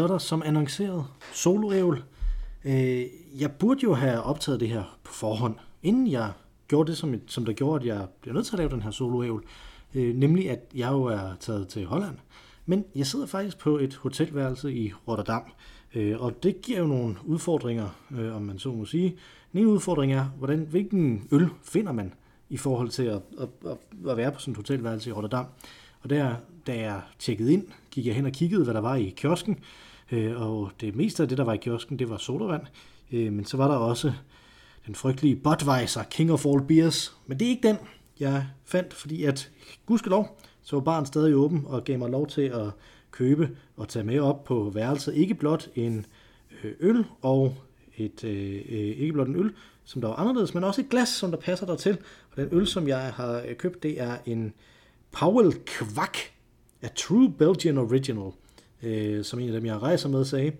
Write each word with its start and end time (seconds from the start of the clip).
Så 0.00 0.04
er 0.04 0.08
der 0.08 0.18
som 0.18 0.42
annonceret 0.46 1.04
soloævl. 1.32 2.04
Øh, 2.64 3.02
jeg 3.38 3.52
burde 3.52 3.80
jo 3.82 3.94
have 3.94 4.22
optaget 4.22 4.60
det 4.60 4.68
her 4.68 4.98
på 5.04 5.12
forhånd, 5.12 5.54
inden 5.82 6.10
jeg 6.10 6.32
gjorde 6.68 6.90
det, 6.90 6.98
som, 6.98 7.14
som 7.26 7.44
der 7.44 7.52
gjorde, 7.52 7.80
at 7.80 7.96
jeg 7.96 8.08
bliver 8.20 8.34
nødt 8.34 8.46
til 8.46 8.54
at 8.54 8.58
lave 8.58 8.70
den 8.70 8.82
her 8.82 8.90
soloævl. 8.90 9.44
Øh, 9.94 10.14
nemlig 10.16 10.50
at 10.50 10.60
jeg 10.74 10.92
jo 10.92 11.04
er 11.04 11.34
taget 11.40 11.68
til 11.68 11.86
Holland. 11.86 12.14
Men 12.66 12.84
jeg 12.94 13.06
sidder 13.06 13.26
faktisk 13.26 13.58
på 13.58 13.78
et 13.78 13.94
hotelværelse 13.94 14.72
i 14.74 14.92
Rotterdam. 15.08 15.42
Øh, 15.94 16.20
og 16.20 16.42
det 16.42 16.62
giver 16.62 16.78
jo 16.78 16.86
nogle 16.86 17.16
udfordringer, 17.24 17.88
øh, 18.10 18.36
om 18.36 18.42
man 18.42 18.58
så 18.58 18.72
må 18.72 18.84
sige. 18.84 19.16
Den 19.52 19.60
ene 19.60 19.68
udfordring 19.68 20.12
er, 20.12 20.24
hvordan, 20.38 20.66
hvilken 20.70 21.28
øl 21.32 21.48
finder 21.62 21.92
man 21.92 22.14
i 22.50 22.56
forhold 22.56 22.88
til 22.88 23.02
at, 23.02 23.22
at, 23.40 23.48
at, 23.66 23.76
at 24.10 24.16
være 24.16 24.32
på 24.32 24.40
sådan 24.40 24.52
et 24.52 24.56
hotelværelse 24.56 25.10
i 25.10 25.12
Rotterdam. 25.12 25.46
Og 26.00 26.10
der, 26.10 26.34
da 26.66 26.80
jeg 26.80 27.00
tjekkede 27.18 27.52
ind, 27.52 27.66
gik 27.90 28.06
jeg 28.06 28.14
hen 28.14 28.26
og 28.26 28.32
kiggede, 28.32 28.64
hvad 28.64 28.74
der 28.74 28.80
var 28.80 28.94
i 28.94 29.14
kiosken. 29.16 29.58
Øh, 30.12 30.40
og 30.42 30.70
det 30.80 30.96
meste 30.96 31.22
af 31.22 31.28
det, 31.28 31.38
der 31.38 31.44
var 31.44 31.52
i 31.52 31.56
kiosken, 31.56 31.98
det 31.98 32.10
var 32.10 32.16
sodavand. 32.16 32.62
Øh, 33.12 33.32
men 33.32 33.44
så 33.44 33.56
var 33.56 33.68
der 33.68 33.74
også 33.74 34.12
den 34.86 34.94
frygtelige 34.94 35.36
Budweiser, 35.36 36.02
King 36.02 36.32
of 36.32 36.46
All 36.46 36.66
Beers. 36.66 37.16
Men 37.26 37.38
det 37.38 37.46
er 37.46 37.50
ikke 37.50 37.68
den, 37.68 37.76
jeg 38.20 38.46
fandt, 38.64 38.94
fordi 38.94 39.24
at, 39.24 39.50
gudskelov, 39.86 40.40
så 40.62 40.76
var 40.76 40.80
barn 40.80 41.06
stadig 41.06 41.34
åben 41.34 41.64
og 41.66 41.84
gav 41.84 41.98
mig 41.98 42.10
lov 42.10 42.26
til 42.26 42.42
at 42.42 42.70
købe 43.10 43.56
og 43.76 43.88
tage 43.88 44.04
med 44.04 44.20
op 44.20 44.44
på 44.44 44.70
værelset. 44.74 45.14
Ikke 45.14 45.34
blot 45.34 45.68
en 45.74 46.06
øh, 46.64 46.72
øl 46.80 47.04
og 47.22 47.54
et, 47.96 48.24
øh, 48.24 48.54
øh, 48.54 48.78
ikke 48.78 49.12
blot 49.12 49.28
en 49.28 49.36
øl, 49.36 49.52
som 49.84 50.00
der 50.00 50.08
var 50.08 50.14
anderledes, 50.14 50.54
men 50.54 50.64
også 50.64 50.80
et 50.80 50.88
glas, 50.88 51.08
som 51.08 51.30
der 51.30 51.38
passer 51.38 51.66
dertil. 51.66 51.98
Og 52.30 52.36
den 52.36 52.48
øl, 52.52 52.66
som 52.66 52.88
jeg 52.88 53.12
har 53.12 53.44
købt, 53.58 53.82
det 53.82 54.00
er 54.00 54.16
en 54.26 54.52
Powell 55.12 55.52
Kvak 55.52 56.16
af 56.82 56.90
True 56.90 57.32
Belgian 57.38 57.78
Original, 57.78 58.32
øh, 58.82 59.24
som 59.24 59.40
en 59.40 59.48
af 59.48 59.52
dem, 59.52 59.66
jeg 59.66 59.82
rejser 59.82 60.08
med, 60.08 60.24
sagde. 60.24 60.52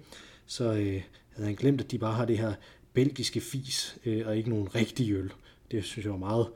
Så 0.46 0.64
øh, 0.64 1.02
havde 1.30 1.46
han 1.46 1.54
glemt, 1.54 1.80
at 1.80 1.90
de 1.90 1.98
bare 1.98 2.14
har 2.14 2.24
det 2.24 2.38
her 2.38 2.54
belgiske 2.92 3.40
fis, 3.40 3.98
øh, 4.04 4.26
og 4.26 4.36
ikke 4.36 4.50
nogen 4.50 4.74
rigtig 4.74 5.12
øl. 5.12 5.32
Det 5.70 5.84
synes 5.84 6.04
jeg 6.04 6.12
var 6.12 6.18
meget, 6.18 6.46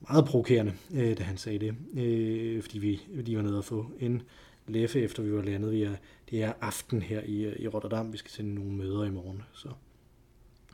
meget 0.00 0.24
provokerende, 0.24 0.72
øh, 0.94 1.18
da 1.18 1.22
han 1.22 1.36
sagde 1.36 1.58
det, 1.58 1.74
øh, 2.02 2.62
fordi 2.62 2.78
vi 2.78 3.00
lige 3.14 3.36
var 3.36 3.42
nede 3.42 3.58
og 3.58 3.64
få 3.64 3.86
en 4.00 4.22
læffe, 4.66 5.00
efter 5.00 5.22
vi 5.22 5.32
var 5.32 5.42
landet. 5.42 5.72
Vi 5.72 5.82
er, 5.82 5.96
det 6.30 6.42
er 6.42 6.52
aften 6.60 7.02
her 7.02 7.20
i, 7.20 7.62
i 7.62 7.68
Rotterdam, 7.68 8.12
vi 8.12 8.18
skal 8.18 8.30
sende 8.30 8.54
nogle 8.54 8.72
møder 8.72 9.04
i 9.04 9.10
morgen. 9.10 9.42
Så, 9.52 9.68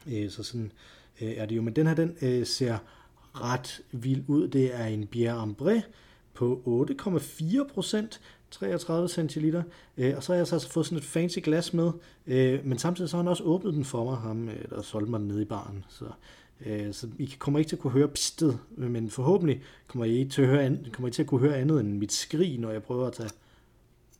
øh, 0.07 0.31
så 0.31 0.43
sådan 0.43 0.73
øh, 1.21 1.31
er 1.31 1.47
det 1.47 1.57
jo. 1.57 1.63
Men 1.63 1.77
den 1.77 1.87
her, 1.87 1.95
den 1.95 2.17
øh, 2.23 2.47
ser 2.47 2.79
ret 3.35 3.81
vild 3.93 4.25
ud. 4.27 4.49
Det 4.49 4.75
er 4.75 4.87
en 4.87 5.09
Bière 5.15 5.45
Ambré, 5.45 5.81
på 6.35 6.87
8,4 6.91 7.73
procent, 7.73 8.21
33 8.51 9.09
centiliter. 9.09 9.63
Øh, 9.99 10.17
og 10.17 10.23
så 10.23 10.33
har 10.33 10.37
jeg 10.37 10.47
så 10.47 10.55
altså 10.55 10.71
fået 10.71 10.87
sådan 10.87 10.99
et 10.99 11.05
fancy 11.05 11.39
glas 11.45 11.75
med, 11.75 11.93
øh, 12.27 12.67
men 12.67 12.79
samtidig 12.79 13.11
så 13.11 13.17
har 13.17 13.23
han 13.23 13.29
også 13.29 13.45
åbnet 13.45 13.75
den 13.75 13.85
for 13.85 14.05
mig, 14.05 14.17
ham, 14.17 14.49
øh, 14.49 14.69
der 14.71 14.83
solgte 14.83 15.11
mig 15.11 15.21
den 15.21 15.29
nede 15.29 15.43
i 15.43 15.45
baren. 15.45 15.85
Så, 15.89 16.05
øh, 16.67 16.93
så 16.93 17.09
I 17.19 17.35
kommer 17.39 17.59
ikke 17.59 17.69
til 17.69 17.77
at 17.77 17.81
kunne 17.81 17.93
høre 17.93 18.09
pistet, 18.09 18.59
men 18.71 19.11
forhåbentlig 19.11 19.63
kommer 19.87 20.05
I, 20.05 20.29
til 20.33 20.43
at 20.43 20.49
høre, 20.49 20.79
kommer 20.93 21.09
I 21.09 21.13
til 21.13 21.23
at 21.23 21.29
kunne 21.29 21.41
høre 21.41 21.57
andet 21.57 21.81
end 21.81 21.99
mit 21.99 22.13
skrig, 22.13 22.59
når 22.59 22.71
jeg 22.71 22.83
prøver 22.83 23.07
at 23.07 23.13
tage, 23.13 23.31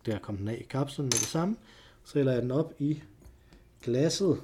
der 0.07 0.19
kom 0.19 0.37
den 0.37 0.49
af 0.49 0.59
i 0.61 0.67
kapslen 0.71 1.05
med 1.05 1.11
det 1.11 1.21
samme. 1.21 1.57
Så 2.05 2.15
hælder 2.15 2.33
jeg 2.33 2.43
den 2.43 2.51
op 2.51 2.75
i 2.79 3.03
glasset, 3.83 4.39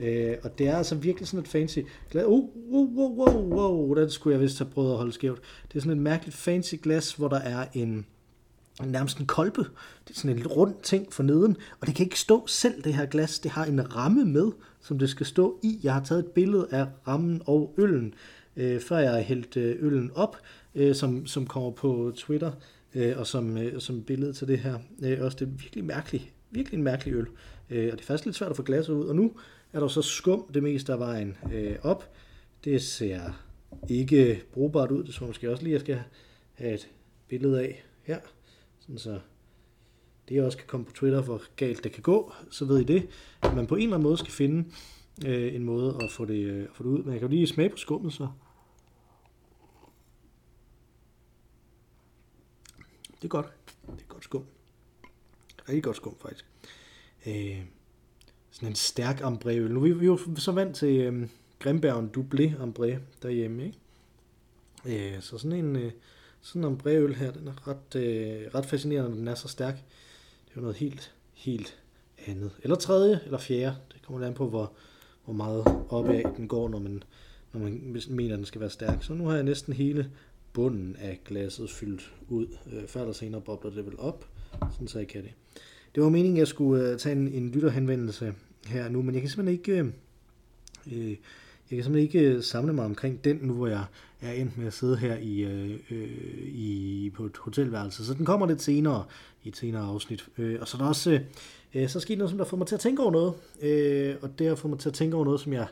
Øh, 0.00 0.36
og 0.42 0.58
det 0.58 0.68
er 0.68 0.76
altså 0.76 0.94
virkelig 0.94 1.28
sådan 1.28 1.40
et 1.40 1.48
fancy 1.48 1.78
glas. 2.10 2.24
Oh, 2.26 2.44
wow, 2.70 2.94
wow, 2.96 3.14
wow, 3.14 3.54
wow, 3.54 3.94
den 3.94 4.10
skulle 4.10 4.34
jeg 4.34 4.40
vist 4.40 4.58
have 4.58 4.70
prøvet 4.70 4.90
at 4.90 4.96
holde 4.96 5.12
skævt. 5.12 5.40
Det 5.68 5.76
er 5.76 5.80
sådan 5.80 5.98
et 5.98 6.02
mærkeligt 6.02 6.36
fancy 6.36 6.74
glas, 6.82 7.12
hvor 7.12 7.28
der 7.28 7.38
er 7.38 7.66
en, 7.74 7.88
en 7.88 8.06
nærmest 8.84 9.18
en 9.18 9.26
kolbe. 9.26 9.60
Det 10.08 10.10
er 10.10 10.14
sådan 10.14 10.38
en 10.38 10.46
rund 10.46 10.74
ting 10.82 11.12
for 11.12 11.22
neden, 11.22 11.56
og 11.80 11.86
det 11.86 11.94
kan 11.94 12.06
ikke 12.06 12.20
stå 12.20 12.46
selv, 12.46 12.82
det 12.82 12.94
her 12.94 13.06
glas. 13.06 13.38
Det 13.38 13.50
har 13.50 13.64
en 13.64 13.96
ramme 13.96 14.24
med, 14.24 14.52
som 14.80 14.98
det 14.98 15.10
skal 15.10 15.26
stå 15.26 15.58
i. 15.62 15.80
Jeg 15.82 15.94
har 15.94 16.04
taget 16.04 16.24
et 16.24 16.30
billede 16.30 16.68
af 16.70 16.86
rammen 17.08 17.42
og 17.46 17.74
øllen, 17.78 18.14
øh, 18.56 18.80
før 18.80 18.98
jeg 18.98 19.10
har 19.10 19.20
hældt 19.20 19.56
øh, 19.56 19.76
øllen 19.80 20.10
op, 20.14 20.36
øh, 20.74 20.94
som, 20.94 21.26
som 21.26 21.46
kommer 21.46 21.70
på 21.70 22.12
Twitter, 22.16 22.52
øh, 22.94 23.18
og 23.18 23.26
som, 23.26 23.58
øh, 23.58 23.80
som 23.80 24.02
billede 24.02 24.32
til 24.32 24.48
det 24.48 24.58
her. 24.58 24.78
Øh, 25.02 25.18
også 25.20 25.36
det 25.40 25.46
er 25.46 25.50
virkelig 25.50 25.84
mærkeligt, 25.84 26.32
virkelig 26.50 26.78
en 26.78 26.84
mærkelig 26.84 27.14
øl. 27.14 27.26
Øh, 27.70 27.88
og 27.92 27.92
det 27.92 28.00
er 28.00 28.06
faktisk 28.06 28.24
lidt 28.24 28.36
svært 28.36 28.50
at 28.50 28.56
få 28.56 28.62
glasset 28.62 28.94
ud, 28.94 29.06
og 29.06 29.16
nu 29.16 29.32
er 29.72 29.80
der 29.80 29.88
så 29.88 30.02
skum 30.02 30.44
det 30.54 30.62
meste 30.62 30.92
af 30.92 30.98
vejen 30.98 31.36
øh, 31.52 31.76
op. 31.82 32.10
Det 32.64 32.82
ser 32.82 33.20
ikke 33.88 34.42
brugbart 34.52 34.90
ud. 34.90 35.04
Det 35.04 35.14
tror 35.14 35.26
jeg 35.26 35.28
måske 35.28 35.50
også 35.50 35.62
lige, 35.62 35.72
jeg 35.72 35.80
skal 35.80 36.00
have 36.54 36.74
et 36.74 36.88
billede 37.28 37.60
af 37.60 37.84
her. 38.02 38.18
Sådan 38.86 38.98
så 38.98 39.20
det 40.28 40.42
også 40.42 40.58
kan 40.58 40.66
komme 40.66 40.86
på 40.86 40.92
Twitter, 40.92 41.22
hvor 41.22 41.42
galt 41.56 41.84
det 41.84 41.92
kan 41.92 42.02
gå, 42.02 42.32
så 42.50 42.64
ved 42.64 42.80
I 42.80 42.84
det. 42.84 43.08
At 43.42 43.54
man 43.54 43.66
på 43.66 43.74
en 43.74 43.82
eller 43.82 43.96
anden 43.96 44.08
måde 44.08 44.18
skal 44.18 44.32
finde 44.32 44.70
øh, 45.26 45.54
en 45.54 45.64
måde 45.64 45.98
at 46.02 46.10
få 46.10 46.24
det, 46.24 46.44
øh, 46.44 46.62
at 46.62 46.70
få 46.72 46.82
det 46.82 46.90
ud. 46.90 47.02
Men 47.02 47.12
jeg 47.12 47.20
kan 47.20 47.28
jo 47.28 47.34
lige 47.34 47.46
smage 47.46 47.70
på 47.70 47.76
skummet 47.76 48.12
så. 48.12 48.28
Det 53.16 53.24
er 53.24 53.28
godt. 53.28 53.46
Det 53.86 54.02
er 54.02 54.06
godt 54.08 54.24
skum. 54.24 54.44
Rigtig 55.68 55.82
godt 55.82 55.96
skum 55.96 56.16
faktisk. 56.20 56.46
Øh, 57.26 57.62
sådan 58.50 58.68
en 58.68 58.74
stærk 58.74 59.20
ambré 59.20 59.52
Nu 59.52 59.84
er 59.84 59.94
vi, 59.94 60.06
jo 60.06 60.18
så 60.36 60.52
vant 60.52 60.76
til 60.76 61.00
øh, 61.00 61.28
Grimbergen 61.58 62.10
Dublé 62.16 62.62
Ambré 62.62 62.98
derhjemme, 63.22 63.66
ikke? 63.66 65.14
Øh, 65.14 65.22
så 65.22 65.38
sådan 65.38 65.64
en 65.64 65.76
øh, 65.76 65.92
sådan 66.46 66.64
en 66.64 66.72
ambré 66.72 67.14
her, 67.14 67.32
den 67.32 67.48
er 67.48 67.68
ret, 67.68 68.00
øh, 68.00 68.54
ret 68.54 68.66
fascinerende, 68.66 69.10
når 69.10 69.16
den 69.16 69.28
er 69.28 69.34
så 69.34 69.48
stærk. 69.48 69.74
Det 69.74 70.50
er 70.50 70.56
jo 70.56 70.60
noget 70.60 70.76
helt, 70.76 71.14
helt 71.34 71.78
andet. 72.26 72.50
Eller 72.62 72.76
tredje, 72.76 73.20
eller 73.24 73.38
fjerde. 73.38 73.76
Det 73.92 74.02
kommer 74.02 74.26
an 74.26 74.34
på, 74.34 74.48
hvor, 74.48 74.72
hvor 75.24 75.34
meget 75.34 75.64
opad 75.88 76.22
den 76.36 76.48
går, 76.48 76.68
når 76.68 76.78
man, 76.78 77.02
når 77.52 77.60
man 77.60 77.96
mener, 78.08 78.34
at 78.34 78.38
den 78.38 78.46
skal 78.46 78.60
være 78.60 78.70
stærk. 78.70 79.02
Så 79.02 79.14
nu 79.14 79.26
har 79.26 79.34
jeg 79.34 79.44
næsten 79.44 79.72
hele 79.72 80.10
bunden 80.52 80.96
af 80.96 81.20
glasset 81.24 81.70
fyldt 81.70 82.12
ud. 82.28 82.46
Øh, 82.72 82.86
før 82.86 83.00
eller 83.00 83.12
senere 83.12 83.40
bobler 83.40 83.70
det 83.70 83.86
vel 83.86 83.98
op, 83.98 84.28
sådan 84.72 84.88
så 84.88 84.98
jeg 84.98 85.08
kan 85.08 85.22
det. 85.22 85.32
Det 85.94 86.02
var 86.02 86.08
meningen, 86.08 86.36
at 86.36 86.38
jeg 86.38 86.48
skulle 86.48 86.90
øh, 86.90 86.98
tage 86.98 87.16
en, 87.16 87.28
en 87.28 87.50
lytterhenvendelse 87.50 88.34
her 88.66 88.88
nu, 88.88 89.02
men 89.02 89.14
jeg 89.14 89.22
kan 89.22 89.30
simpelthen 89.30 89.58
ikke, 89.58 89.92
øh, 90.92 91.10
øh 91.10 91.16
jeg 91.70 91.76
kan 91.76 91.84
simpelthen 91.84 92.20
ikke 92.20 92.36
øh, 92.36 92.42
samle 92.42 92.72
mig 92.72 92.84
omkring 92.84 93.24
den, 93.24 93.38
nu 93.42 93.52
hvor 93.52 93.66
jeg 93.66 93.84
er 94.20 94.32
endt 94.32 94.58
med 94.58 94.66
at 94.66 94.72
sidde 94.72 94.96
her 94.96 95.16
i, 95.16 95.40
øh, 95.40 95.80
øh, 95.90 96.08
i, 96.42 97.10
på 97.14 97.24
et 97.24 97.36
hotelværelse. 97.36 98.06
Så 98.06 98.14
den 98.14 98.26
kommer 98.26 98.46
lidt 98.46 98.62
senere 98.62 99.04
i 99.44 99.48
et 99.48 99.56
senere 99.56 99.82
afsnit. 99.82 100.28
Øh, 100.38 100.58
og 100.60 100.68
så 100.68 100.76
er 100.76 100.80
der 100.80 100.88
også 100.88 101.10
øh, 101.10 101.20
øh 101.74 101.88
så 101.88 102.00
sket 102.00 102.18
noget, 102.18 102.30
som 102.30 102.38
der 102.38 102.44
får 102.44 102.56
mig 102.56 102.66
til 102.66 102.74
at 102.74 102.80
tænke 102.80 103.02
over 103.02 103.12
noget. 103.12 103.34
Øh, 103.62 104.16
og 104.22 104.38
det 104.38 104.48
har 104.48 104.54
fået 104.54 104.70
mig 104.70 104.78
til 104.78 104.88
at 104.88 104.94
tænke 104.94 105.16
over 105.16 105.24
noget, 105.24 105.40
som 105.40 105.52
jeg 105.52 105.66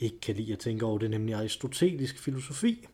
ikke 0.00 0.20
kan 0.20 0.34
lide 0.34 0.52
at 0.52 0.58
tænke 0.58 0.84
over. 0.84 0.98
Det 0.98 1.06
er 1.06 1.10
nemlig 1.10 1.34
aristotelisk 1.34 2.18
filosofi. 2.18 2.86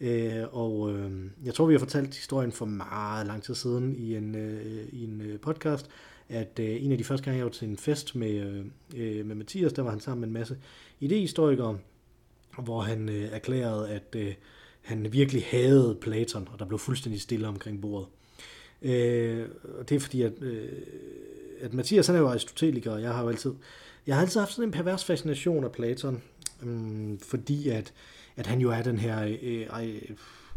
Øh, 0.00 0.42
og 0.52 0.92
øh, 0.92 1.12
jeg 1.44 1.54
tror, 1.54 1.66
vi 1.66 1.74
har 1.74 1.78
fortalt 1.78 2.14
historien 2.14 2.52
for 2.52 2.66
meget 2.66 3.26
lang 3.26 3.42
tid 3.42 3.54
siden 3.54 3.96
i 3.96 4.16
en, 4.16 4.34
øh, 4.34 4.88
i 4.92 5.04
en 5.04 5.20
øh, 5.20 5.40
podcast, 5.40 5.86
at 6.28 6.58
øh, 6.60 6.84
en 6.84 6.92
af 6.92 6.98
de 6.98 7.04
første 7.04 7.24
gange, 7.24 7.38
jeg 7.38 7.44
var 7.44 7.52
til 7.52 7.68
en 7.68 7.76
fest 7.76 8.14
med, 8.14 8.64
øh, 8.96 9.26
med 9.26 9.34
Mathias, 9.34 9.72
der 9.72 9.82
var 9.82 9.90
han 9.90 10.00
sammen 10.00 10.20
med 10.20 10.28
en 10.28 10.34
masse 10.34 10.56
idehistoriker, 11.00 11.74
hvor 12.58 12.80
han 12.80 13.08
øh, 13.08 13.28
erklærede, 13.32 13.88
at 13.88 14.14
øh, 14.16 14.34
han 14.80 15.12
virkelig 15.12 15.44
havde 15.50 15.98
Platon, 16.00 16.48
og 16.52 16.58
der 16.58 16.64
blev 16.64 16.78
fuldstændig 16.78 17.20
stille 17.20 17.48
omkring 17.48 17.80
bordet. 17.80 18.08
Øh, 18.82 19.48
og 19.78 19.88
det 19.88 19.96
er 19.96 20.00
fordi, 20.00 20.22
at, 20.22 20.42
øh, 20.42 20.68
at 21.60 21.74
Mathias 21.74 22.06
han 22.06 22.16
er 22.16 22.20
jo 22.20 22.28
aristoteliker, 22.28 22.92
og 22.92 23.02
jeg 23.02 23.14
har 23.14 23.22
jo 23.22 23.28
altid, 23.28 23.54
jeg 24.06 24.14
har 24.14 24.22
altid 24.22 24.40
haft 24.40 24.52
sådan 24.52 24.68
en 24.68 24.72
pervers 24.72 25.04
fascination 25.04 25.64
af 25.64 25.72
Platon, 25.72 26.22
øh, 26.62 27.18
fordi 27.22 27.68
at, 27.68 27.92
at 28.36 28.46
han 28.46 28.60
jo 28.60 28.70
er 28.70 28.82
den 28.82 28.98
her 28.98 29.36
øh, 29.42 29.66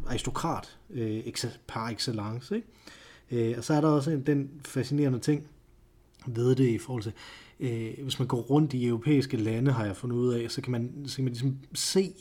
aristokrat 0.07 0.77
øh, 0.89 1.23
par 1.67 1.89
excellence. 1.89 2.55
Ikke? 2.55 2.67
Øh, 3.31 3.57
og 3.57 3.63
så 3.63 3.73
er 3.73 3.81
der 3.81 3.87
også 3.87 4.21
den 4.25 4.61
fascinerende 4.65 5.19
ting, 5.19 5.47
ved 6.27 6.55
det 6.55 6.67
i 6.67 6.77
forhold 6.77 7.03
til, 7.03 7.13
øh, 7.63 8.04
hvis 8.04 8.19
man 8.19 8.27
går 8.27 8.42
rundt 8.42 8.74
i 8.74 8.86
europæiske 8.88 9.38
lande, 9.38 9.71
har 9.71 9.86
jeg 9.86 9.95
fundet 9.95 10.15
ud 10.15 10.33
af, 10.33 10.51
så 10.51 10.62
kan 10.62 10.71
man, 10.71 11.04
så 11.06 11.15
kan 11.15 11.24
man 11.24 11.33
ligesom 11.33 11.57
se, 11.74 12.13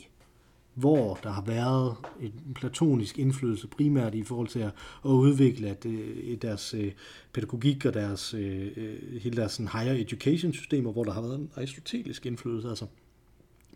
hvor 0.73 1.19
der 1.23 1.29
har 1.29 1.41
været 1.41 1.95
en 2.21 2.53
platonisk 2.55 3.19
indflydelse 3.19 3.67
primært 3.67 4.15
i 4.15 4.23
forhold 4.23 4.47
til 4.47 4.59
at, 4.59 4.71
at 5.05 5.09
udvikle 5.09 5.67
at, 5.67 5.85
øh, 5.85 6.37
deres 6.41 6.73
øh, 6.73 6.91
pædagogik 7.33 7.85
og 7.85 7.93
deres, 7.93 8.33
øh, 8.33 8.71
øh, 8.75 9.21
hele 9.21 9.37
deres 9.37 9.51
sådan, 9.51 9.69
higher 9.73 9.93
education 9.93 10.53
systemer, 10.53 10.91
hvor 10.91 11.03
der 11.03 11.11
har 11.13 11.21
været 11.21 11.39
en 11.39 11.49
aristotelisk 11.55 12.25
indflydelse. 12.25 12.69
Altså, 12.69 12.85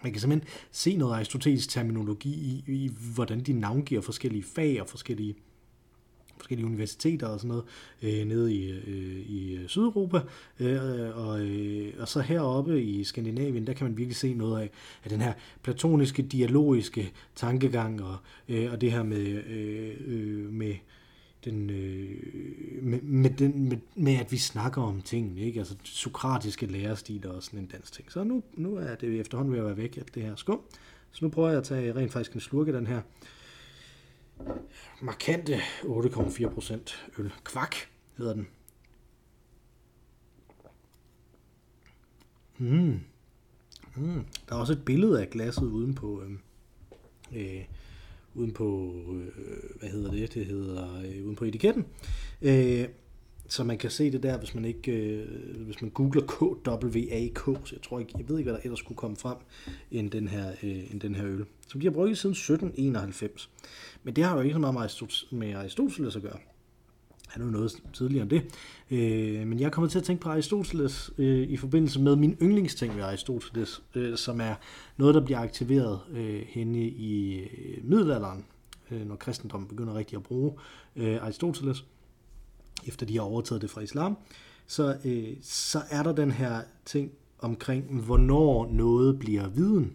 man 0.03 0.11
kan 0.11 0.21
simpelthen 0.21 0.49
se 0.71 0.95
noget 0.97 1.13
aristotelisk 1.13 1.69
terminologi 1.69 2.29
i, 2.29 2.63
i 2.67 2.91
hvordan 3.15 3.39
de 3.39 3.53
navngiver 3.53 4.01
forskellige 4.01 4.43
fag 4.43 4.81
og 4.81 4.87
forskellige 4.87 5.35
forskellige 6.37 6.65
universiteter 6.65 7.27
og 7.27 7.39
sådan 7.39 7.47
noget 7.47 7.63
øh, 8.01 8.25
nede 8.25 8.53
i, 8.53 8.71
øh, 8.71 9.29
i 9.29 9.59
Sydeuropa. 9.67 10.19
Øh, 10.59 11.17
og, 11.27 11.41
øh, 11.41 11.93
og 11.99 12.07
så 12.07 12.21
heroppe 12.21 12.83
i 12.83 13.03
Skandinavien, 13.03 13.67
der 13.67 13.73
kan 13.73 13.87
man 13.87 13.97
virkelig 13.97 14.15
se 14.15 14.33
noget 14.33 14.61
af, 14.61 14.69
af 15.03 15.09
den 15.09 15.21
her 15.21 15.33
platoniske, 15.63 16.21
dialogiske 16.21 17.11
tankegang 17.35 18.03
og, 18.03 18.15
øh, 18.49 18.71
og 18.71 18.81
det 18.81 18.91
her 18.91 19.03
med, 19.03 19.43
øh, 19.47 19.95
øh, 20.07 20.53
med 20.53 20.75
den, 21.45 21.69
øh, 21.69 22.09
med, 22.81 23.01
med, 23.01 23.29
den, 23.29 23.69
med, 23.69 23.77
med, 23.95 24.15
at 24.15 24.31
vi 24.31 24.37
snakker 24.37 24.81
om 24.81 25.01
tingene, 25.01 25.41
ikke? 25.41 25.59
Altså 25.59 25.75
sokratiske 25.83 26.65
lærestil 26.65 27.27
og 27.27 27.43
sådan 27.43 27.59
en 27.59 27.65
dansk 27.65 27.93
ting. 27.93 28.11
Så 28.11 28.23
nu, 28.23 28.43
nu 28.55 28.75
er 28.75 28.95
det 28.95 29.19
efterhånden 29.19 29.53
ved 29.53 29.59
at 29.59 29.65
være 29.65 29.77
væk, 29.77 29.97
at 29.97 30.15
det 30.15 30.23
her 30.23 30.35
skum. 30.35 30.61
Så 31.11 31.25
nu 31.25 31.29
prøver 31.29 31.49
jeg 31.49 31.57
at 31.57 31.63
tage 31.63 31.95
rent 31.95 32.11
faktisk 32.11 32.33
en 32.33 32.39
slurke 32.39 32.73
den 32.73 32.87
her 32.87 33.01
markante 35.01 35.59
8,4% 35.83 37.21
øl. 37.21 37.33
Kvak 37.43 37.75
hedder 38.17 38.33
den. 38.33 38.47
Mm. 42.57 42.99
Mm. 43.95 44.25
Der 44.49 44.55
er 44.55 44.59
også 44.59 44.73
et 44.73 44.85
billede 44.85 45.21
af 45.21 45.29
glasset 45.29 45.63
uden 45.65 45.95
på, 45.95 46.23
øh, 46.23 46.31
øh, 47.35 47.65
uden 48.33 48.53
på 48.53 48.93
øh, 49.13 49.79
hvad 49.79 49.89
hedder 49.89 50.11
det? 50.11 50.33
Det 50.33 50.45
hedder 50.45 50.99
øh, 50.99 51.25
uden 51.25 51.35
på 51.35 51.45
etiketten. 51.45 51.85
Øh, 52.41 52.87
så 53.47 53.63
man 53.63 53.77
kan 53.77 53.89
se 53.89 54.11
det 54.11 54.23
der, 54.23 54.37
hvis 54.37 54.55
man 54.55 54.65
ikke, 54.65 54.91
øh, 54.91 55.27
hvis 55.65 55.81
man 55.81 55.91
googler 55.91 56.21
KWAK, 56.21 57.67
så 57.67 57.75
jeg 57.75 57.81
tror 57.81 57.99
ikke, 57.99 58.13
jeg 58.17 58.29
ved 58.29 58.37
ikke, 58.37 58.51
hvad 58.51 58.59
der 58.59 58.63
ellers 58.63 58.79
skulle 58.79 58.97
komme 58.97 59.17
frem 59.17 59.37
end 59.91 60.11
den 60.11 60.27
her, 60.27 60.51
øh, 60.63 60.91
end 60.91 61.01
den 61.01 61.15
her 61.15 61.25
øl, 61.25 61.45
som 61.67 61.81
de 61.81 61.87
har 61.87 61.91
brugt 61.91 62.17
siden 62.17 62.33
1791. 62.33 63.49
Men 64.03 64.15
det 64.15 64.23
har 64.23 64.35
jo 64.35 64.41
ikke 64.41 64.53
så 64.53 64.59
meget 64.59 65.27
med 65.31 65.53
Aristoteles 65.53 66.15
at 66.15 66.21
gøre. 66.21 66.37
Han 67.27 67.41
er 67.41 67.45
jo 67.45 67.51
noget 67.51 67.83
tidligere 67.93 68.21
end 68.21 68.29
det. 68.29 68.43
Øh, 68.91 69.47
men 69.47 69.59
jeg 69.59 69.71
kommer 69.71 69.89
til 69.89 69.99
at 69.99 70.03
tænke 70.03 70.21
på 70.21 70.29
Aristoteles 70.29 71.11
øh, 71.17 71.49
i 71.49 71.57
forbindelse 71.57 72.01
med 72.01 72.15
min 72.15 72.37
yndlingsting 72.41 72.95
ved 72.95 73.03
Aristoteles, 73.03 73.83
øh, 73.95 74.17
som 74.17 74.41
er 74.41 74.55
noget, 74.97 75.15
der 75.15 75.21
bliver 75.21 75.39
aktiveret 75.39 75.99
øh, 76.11 76.41
henne 76.47 76.87
i 76.87 77.39
øh, 77.39 77.83
middelalderen, 77.83 78.45
øh, 78.91 79.07
når 79.07 79.15
kristendommen 79.15 79.67
begynder 79.67 79.95
rigtig 79.95 80.15
at 80.15 80.23
bruge 80.23 80.53
øh, 80.95 81.23
Aristoteles, 81.23 81.85
efter 82.85 83.05
de 83.05 83.15
har 83.15 83.23
overtaget 83.23 83.61
det 83.61 83.69
fra 83.69 83.81
islam. 83.81 84.17
Så, 84.67 84.97
øh, 85.05 85.27
så 85.41 85.81
er 85.89 86.03
der 86.03 86.11
den 86.11 86.31
her 86.31 86.61
ting 86.85 87.11
omkring, 87.39 88.01
hvornår 88.01 88.67
noget 88.71 89.19
bliver 89.19 89.49
viden. 89.49 89.93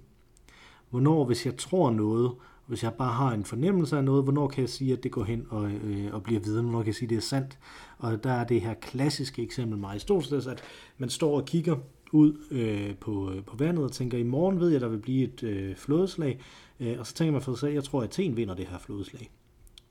Hvornår, 0.91 1.25
hvis 1.25 1.47
jeg 1.47 1.57
tror 1.57 1.91
noget, 1.91 2.33
hvis 2.67 2.83
jeg 2.83 2.95
bare 2.95 3.13
har 3.13 3.33
en 3.33 3.45
fornemmelse 3.45 3.97
af 3.97 4.05
noget, 4.05 4.25
hvornår 4.25 4.49
kan 4.49 4.61
jeg 4.61 4.71
sige, 4.71 4.93
at 4.93 5.03
det 5.03 5.11
går 5.11 5.25
hen 5.25 5.47
og, 5.51 5.71
øh, 5.71 6.15
og 6.15 6.23
bliver 6.23 6.41
viden, 6.41 6.65
hvornår 6.65 6.79
kan 6.79 6.87
jeg 6.87 6.95
sige, 6.95 7.07
at 7.07 7.11
det 7.11 7.17
er 7.17 7.21
sandt. 7.21 7.59
Og 7.99 8.25
der 8.25 8.33
er 8.33 8.45
det 8.45 8.61
her 8.61 8.75
klassiske 8.75 9.43
eksempel 9.43 9.79
med 9.79 9.89
Aristoteles, 9.89 10.47
at 10.47 10.63
man 10.99 11.09
står 11.11 11.37
og 11.37 11.45
kigger 11.45 11.77
ud 12.13 12.37
øh, 12.51 12.97
på, 12.97 13.31
øh, 13.31 13.45
på 13.45 13.57
vandet 13.57 13.85
og 13.85 13.93
tænker, 13.93 14.19
i 14.19 14.23
morgen 14.23 14.61
ved 14.61 14.69
jeg, 14.69 14.77
at 14.77 14.83
der 14.83 14.89
vil 14.89 14.99
blive 14.99 15.25
et 15.25 15.43
øh, 15.43 15.77
flådeslag, 15.77 16.41
øh, 16.81 16.99
og 16.99 17.07
så 17.07 17.15
tænker 17.15 17.33
man 17.33 17.43
for 17.43 17.53
sig 17.53 17.61
selv, 17.61 17.73
jeg 17.73 17.85
tror, 17.85 18.03
at 18.03 18.09
Athen 18.09 18.37
vinder 18.37 18.55
det 18.55 18.67
her 18.67 18.79
flådeslag. 18.79 19.31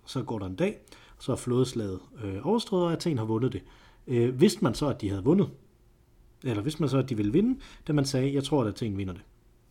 Så 0.06 0.24
går 0.24 0.40
der 0.40 0.46
en 0.46 0.56
dag, 0.56 0.80
så 1.22 1.32
er 1.32 1.36
flådeslaget 1.36 2.00
øh, 2.24 2.48
overstået, 2.48 2.84
og 2.86 2.94
Athen 2.94 3.18
har 3.18 3.26
vundet 3.26 3.54
det. 3.54 3.64
Øh, 4.08 4.42
vidste 4.42 4.64
man 4.64 4.74
så, 4.74 4.88
at 4.88 5.02
de 5.02 5.10
havde 5.10 5.24
vundet? 5.24 5.50
Eller 6.44 6.62
vidste 6.64 6.82
man 6.82 6.90
så, 6.90 6.98
at 6.98 7.10
de 7.10 7.18
ville 7.18 7.34
vinde, 7.34 7.60
da 7.88 7.94
man 7.94 8.06
sagde, 8.06 8.34
jeg 8.34 8.44
tror, 8.44 8.62
at 8.62 8.68
Athen 8.68 8.98
vinder 8.98 9.14
det? 9.14 9.22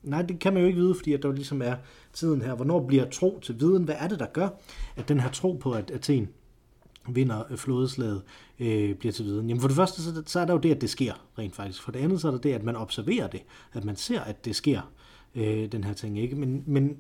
Nej, 0.02 0.23
det 0.23 0.38
kan 0.38 0.52
man 0.52 0.62
jo 0.62 0.67
ikke 0.67 0.79
vide, 0.79 0.94
fordi 0.94 1.12
at 1.12 1.23
der 1.23 1.32
ligesom 1.32 1.62
er 1.62 1.75
tiden 2.12 2.43
her. 2.43 2.55
Hvornår 2.55 2.87
bliver 2.87 3.11
tro 3.11 3.41
til 3.43 3.61
viden? 3.61 3.85
Hvad 3.85 3.94
er 3.99 4.08
det, 4.08 4.19
der 4.19 4.26
gør, 4.26 4.49
at 4.97 5.08
den 5.08 5.20
her 5.20 5.31
tro 5.31 5.52
på, 5.52 5.73
at 5.73 5.91
Athen 5.91 6.29
vinder 7.08 7.44
øh, 7.50 7.58
flådeslaget, 7.58 8.23
øh, 8.61 8.94
bliver 8.94 9.12
til 9.12 9.25
viden? 9.25 9.49
Jamen 9.49 9.61
for 9.61 9.69
det 9.69 9.76
første, 9.76 10.02
så, 10.02 10.23
så 10.26 10.41
er 10.41 10.44
der 10.44 10.52
jo 10.52 10.58
det, 10.61 10.70
at 10.70 10.81
det 10.81 10.91
sker 10.91 11.12
rent 11.38 11.56
faktisk. 11.56 11.82
For 11.82 11.93
det 11.93 11.99
andet, 11.99 12.20
så 12.20 12.29
er 12.29 12.32
der 12.32 12.38
det, 12.38 12.52
at 12.52 12.62
man 12.62 12.76
observerer 12.76 13.26
det. 13.26 13.43
At 13.73 13.85
man 13.85 13.97
ser, 13.97 14.20
at 14.20 14.44
det 14.44 14.56
sker, 14.56 14.81
øh, 15.35 15.73
den 15.73 15.85
her 15.85 15.93
ting. 15.93 16.19
ikke. 16.19 16.37
Men, 16.37 16.64
men 16.67 16.97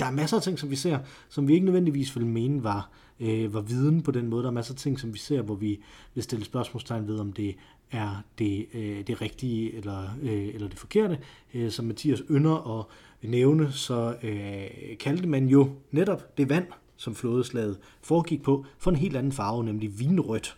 der 0.00 0.06
er 0.06 0.10
masser 0.10 0.36
af 0.36 0.42
ting, 0.42 0.58
som 0.58 0.70
vi 0.70 0.76
ser, 0.76 0.98
som 1.28 1.48
vi 1.48 1.54
ikke 1.54 1.64
nødvendigvis 1.64 2.16
ville 2.16 2.28
mene 2.28 2.64
var, 2.64 2.90
øh, 3.20 3.54
var 3.54 3.60
viden 3.60 4.02
på 4.02 4.10
den 4.10 4.26
måde. 4.26 4.42
Der 4.42 4.48
er 4.48 4.52
masser 4.52 4.74
af 4.74 4.78
ting, 4.78 5.00
som 5.00 5.14
vi 5.14 5.18
ser, 5.18 5.42
hvor 5.42 5.54
vi 5.54 5.80
vil 6.14 6.24
stille 6.24 6.44
spørgsmålstegn 6.44 7.08
ved, 7.08 7.18
om 7.18 7.32
det 7.32 7.56
er 7.90 8.22
det, 8.38 8.66
øh, 8.74 9.06
det 9.06 9.20
rigtige 9.20 9.76
eller, 9.76 10.02
øh, 10.22 10.48
eller 10.54 10.68
det 10.68 10.78
forkerte. 10.78 11.18
Øh, 11.54 11.70
som 11.70 11.84
Mathias 11.84 12.22
ynder 12.30 12.78
at 12.78 12.84
nævne, 13.30 13.72
så 13.72 14.16
øh, 14.22 14.98
kaldte 14.98 15.28
man 15.28 15.46
jo 15.46 15.70
netop 15.90 16.38
det 16.38 16.48
vand, 16.48 16.66
som 16.96 17.14
flådeslaget 17.14 17.78
foregik 18.02 18.42
på, 18.42 18.64
for 18.78 18.90
en 18.90 18.96
helt 18.96 19.16
anden 19.16 19.32
farve, 19.32 19.64
nemlig 19.64 20.00
vinrødt 20.00 20.56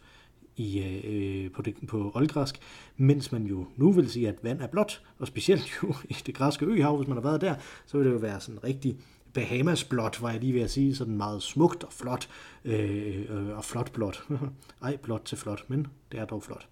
i, 0.57 0.83
øh, 1.05 1.51
på, 1.51 1.63
det, 1.63 1.75
på 1.89 2.13
oldgræsk, 2.15 2.61
mens 2.97 3.33
man 3.33 3.47
jo 3.47 3.67
nu 3.77 3.93
vil 3.93 4.11
sige, 4.11 4.29
at 4.29 4.35
vand 4.43 4.61
er 4.61 4.67
blåt, 4.67 5.03
og 5.19 5.27
specielt 5.27 5.71
jo 5.83 5.95
i 6.05 6.17
det 6.27 6.35
græske 6.35 6.67
øhav, 6.67 6.97
hvis 6.97 7.09
man 7.09 7.17
har 7.17 7.23
været 7.23 7.41
der, 7.41 7.55
så 7.87 7.97
vil 7.97 8.07
det 8.07 8.13
jo 8.13 8.19
være 8.19 8.41
sådan 8.41 8.65
rigtig 8.65 8.97
Bahamas 9.35 9.85
blåt, 9.85 10.23
var 10.23 10.31
jeg 10.31 10.41
lige 10.41 10.55
ved 10.55 10.61
at 10.61 10.71
sige, 10.71 10.97
sådan 10.97 11.17
meget 11.17 11.43
smukt 11.43 11.85
og 11.85 11.93
flot, 11.93 12.29
øh, 12.65 13.25
øh 13.29 13.56
og 13.56 13.65
flot 13.65 13.93
blåt. 13.93 14.25
Ej, 14.82 14.97
blåt 14.97 15.23
til 15.25 15.38
flot, 15.38 15.65
men 15.69 15.87
det 16.12 16.21
er 16.21 16.25
dog 16.25 16.43
flot. 16.43 16.69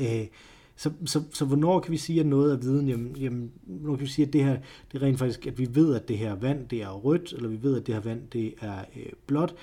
Øh, 0.00 0.26
så, 0.76 0.92
så, 1.04 1.22
så 1.32 1.44
hvornår 1.44 1.80
kan 1.80 1.92
vi 1.92 1.96
sige, 1.96 2.20
at 2.20 2.26
noget 2.26 2.52
af 2.52 2.62
viden? 2.62 2.88
Jamen, 2.88 3.16
jamen, 3.16 3.52
hvornår 3.64 3.96
kan 3.96 4.06
vi 4.06 4.10
sige, 4.10 4.26
at 4.26 4.32
det 4.32 4.44
her, 4.44 4.58
det 4.92 4.98
er 4.98 5.02
rent 5.02 5.18
faktisk, 5.18 5.46
at 5.46 5.58
vi 5.58 5.68
ved, 5.74 5.94
at 5.94 6.08
det 6.08 6.18
her 6.18 6.34
vand, 6.34 6.68
det 6.68 6.82
er 6.82 6.90
rødt, 6.90 7.32
eller 7.32 7.48
vi 7.48 7.62
ved, 7.62 7.76
at 7.80 7.86
det 7.86 7.94
her 7.94 8.02
vand, 8.02 8.28
det 8.32 8.54
er 8.60 8.84
øh, 8.96 9.12
blåt. 9.26 9.54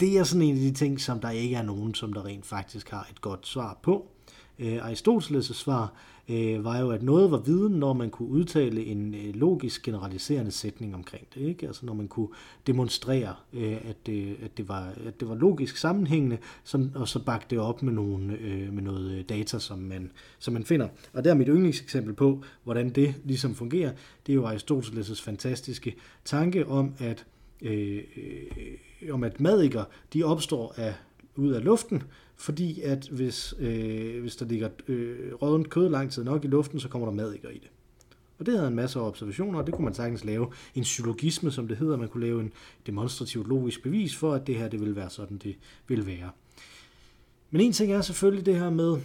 Det 0.00 0.18
er 0.18 0.24
sådan 0.24 0.42
en 0.42 0.54
af 0.54 0.60
de 0.60 0.72
ting, 0.72 1.00
som 1.00 1.20
der 1.20 1.30
ikke 1.30 1.56
er 1.56 1.62
nogen, 1.62 1.94
som 1.94 2.12
der 2.12 2.24
rent 2.24 2.46
faktisk 2.46 2.90
har 2.90 3.08
et 3.10 3.20
godt 3.20 3.46
svar 3.46 3.78
på. 3.82 4.13
Øh, 4.58 4.90
Aristoteles' 4.90 5.54
svar 5.54 5.92
øh, 6.28 6.64
var 6.64 6.78
jo, 6.78 6.90
at 6.90 7.02
noget 7.02 7.30
var 7.30 7.38
viden, 7.38 7.72
når 7.72 7.92
man 7.92 8.10
kunne 8.10 8.28
udtale 8.28 8.84
en 8.84 9.14
øh, 9.14 9.34
logisk 9.34 9.82
generaliserende 9.82 10.50
sætning 10.50 10.94
omkring 10.94 11.26
det. 11.34 11.40
Ikke? 11.40 11.66
Altså 11.66 11.86
når 11.86 11.94
man 11.94 12.08
kunne 12.08 12.28
demonstrere, 12.66 13.34
øh, 13.52 13.76
at, 13.88 14.06
det, 14.06 14.36
at, 14.42 14.56
det 14.56 14.68
var, 14.68 14.92
at 15.06 15.20
det 15.20 15.28
var 15.28 15.34
logisk 15.34 15.76
sammenhængende, 15.76 16.38
som, 16.64 16.90
og 16.94 17.08
så 17.08 17.24
bakke 17.24 17.46
det 17.50 17.58
op 17.58 17.82
med, 17.82 17.92
nogle, 17.92 18.38
øh, 18.38 18.72
med 18.72 18.82
noget 18.82 19.18
øh, 19.18 19.24
data, 19.28 19.58
som 19.58 19.78
man, 19.78 20.10
som 20.38 20.54
man 20.54 20.64
finder. 20.64 20.88
Og 21.12 21.24
der 21.24 21.30
er 21.30 21.34
mit 21.34 21.48
yndlingseksempel 21.48 22.14
på, 22.14 22.42
hvordan 22.64 22.90
det 22.90 23.14
ligesom 23.24 23.54
fungerer. 23.54 23.92
Det 24.26 24.32
er 24.32 24.36
jo 24.36 24.48
Aristoteles' 24.48 25.24
fantastiske 25.24 25.94
tanke 26.24 26.66
om, 26.66 26.94
at 26.98 27.26
øh, 27.62 28.02
øh, 28.16 29.14
om 29.14 29.24
at 29.24 29.40
madikker, 29.40 29.84
de 30.12 30.22
opstår 30.22 30.74
af 30.76 30.94
ud 31.36 31.52
af 31.52 31.64
luften, 31.64 32.02
fordi 32.36 32.80
at 32.80 33.08
hvis, 33.08 33.54
øh, 33.58 34.20
hvis 34.20 34.36
der 34.36 34.46
ligger 34.46 34.68
øh, 34.88 35.34
rådent 35.34 35.70
kød 35.70 35.88
lang 35.88 36.12
tid 36.12 36.24
nok 36.24 36.44
i 36.44 36.48
luften, 36.48 36.80
så 36.80 36.88
kommer 36.88 37.08
der 37.08 37.14
madikker 37.14 37.48
i 37.48 37.58
det. 37.58 37.70
Og 38.38 38.46
det 38.46 38.54
havde 38.54 38.68
en 38.68 38.76
masse 38.76 39.00
observationer, 39.00 39.58
og 39.58 39.66
det 39.66 39.74
kunne 39.74 39.84
man 39.84 39.94
sagtens 39.94 40.24
lave 40.24 40.52
en 40.74 40.84
syllogisme, 40.84 41.50
som 41.50 41.68
det 41.68 41.76
hedder. 41.76 41.96
Man 41.96 42.08
kunne 42.08 42.26
lave 42.26 42.40
en 42.40 42.52
demonstrativt 42.86 43.48
logisk 43.48 43.82
bevis 43.82 44.16
for, 44.16 44.34
at 44.34 44.46
det 44.46 44.54
her 44.54 44.68
det 44.68 44.80
vil 44.80 44.96
være 44.96 45.10
sådan, 45.10 45.38
det 45.38 45.56
vil 45.88 46.06
være. 46.06 46.30
Men 47.50 47.60
en 47.60 47.72
ting 47.72 47.92
er 47.92 48.00
selvfølgelig 48.00 48.46
det 48.46 48.58
her 48.58 48.70
med, 48.70 48.96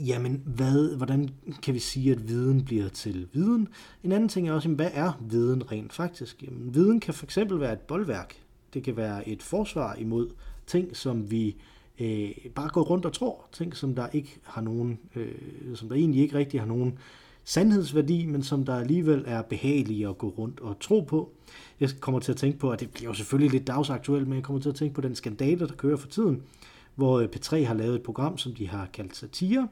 jamen, 0.00 0.42
hvad, 0.46 0.96
hvordan 0.96 1.28
kan 1.62 1.74
vi 1.74 1.78
sige, 1.78 2.12
at 2.12 2.28
viden 2.28 2.64
bliver 2.64 2.88
til 2.88 3.28
viden? 3.32 3.68
En 4.04 4.12
anden 4.12 4.28
ting 4.28 4.48
er 4.48 4.52
også, 4.52 4.66
jamen, 4.66 4.76
hvad 4.76 4.90
er 4.92 5.12
viden 5.20 5.72
rent 5.72 5.92
faktisk? 5.92 6.42
Jamen, 6.42 6.74
viden 6.74 7.00
kan 7.00 7.14
for 7.14 7.26
eksempel 7.26 7.60
være 7.60 7.72
et 7.72 7.80
boldværk. 7.80 8.34
Det 8.74 8.84
kan 8.84 8.96
være 8.96 9.28
et 9.28 9.42
forsvar 9.42 9.94
imod 9.94 10.30
ting, 10.66 10.96
som 10.96 11.30
vi 11.30 11.48
øh, 11.48 11.54
Øh, 12.00 12.30
bare 12.54 12.68
går 12.68 12.82
rundt 12.82 13.06
og 13.06 13.12
tror. 13.12 13.44
Ting, 13.52 13.76
som 13.76 13.94
der 13.94 14.08
ikke 14.12 14.38
har 14.42 14.60
nogen, 14.60 14.98
øh, 15.16 15.34
som 15.74 15.88
der 15.88 15.96
egentlig 15.96 16.22
ikke 16.22 16.38
rigtig 16.38 16.60
har 16.60 16.66
nogen 16.66 16.98
sandhedsværdi, 17.44 18.26
men 18.26 18.42
som 18.42 18.64
der 18.64 18.76
alligevel 18.76 19.24
er 19.26 19.42
behagelige 19.42 20.08
at 20.08 20.18
gå 20.18 20.28
rundt 20.28 20.60
og 20.60 20.80
tro 20.80 21.00
på. 21.00 21.32
Jeg 21.80 21.90
kommer 22.00 22.20
til 22.20 22.32
at 22.32 22.38
tænke 22.38 22.58
på, 22.58 22.70
at 22.70 22.80
det 22.80 22.90
bliver 22.90 23.10
jo 23.10 23.14
selvfølgelig 23.14 23.52
lidt 23.52 23.66
dagsaktuelt, 23.66 24.28
men 24.28 24.36
jeg 24.36 24.44
kommer 24.44 24.62
til 24.62 24.68
at 24.68 24.74
tænke 24.74 24.94
på 24.94 25.00
den 25.00 25.14
skandale, 25.14 25.68
der 25.68 25.74
kører 25.74 25.96
for 25.96 26.08
tiden, 26.08 26.42
hvor 26.94 27.20
øh, 27.20 27.28
P3 27.36 27.64
har 27.64 27.74
lavet 27.74 27.94
et 27.94 28.02
program, 28.02 28.38
som 28.38 28.54
de 28.54 28.68
har 28.68 28.88
kaldt 28.92 29.16
satire, 29.16 29.68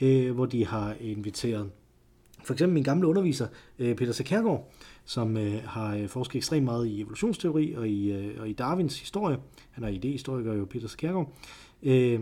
øh, 0.00 0.34
hvor 0.34 0.46
de 0.46 0.66
har 0.66 0.96
inviteret 1.00 1.70
for 2.44 2.52
eksempel 2.52 2.74
min 2.74 2.82
gamle 2.82 3.06
underviser, 3.06 3.46
øh, 3.78 3.96
Peter 3.96 4.12
Sakergaard, 4.12 4.72
som 5.04 5.36
øh, 5.36 5.62
har 5.64 5.96
øh, 5.96 6.08
forsket 6.08 6.36
ekstremt 6.36 6.64
meget 6.64 6.86
i 6.86 7.00
evolutionsteori 7.00 7.74
og 7.76 7.88
i, 7.88 8.12
og 8.38 8.48
i 8.48 8.52
Darwins 8.52 9.00
historie. 9.00 9.36
Han 9.70 9.84
er 9.84 9.88
idehistoriker 9.88 10.54
jo, 10.54 10.64
Peter 10.64 10.88
Sakergaard. 10.88 11.32
Øh, 11.82 12.20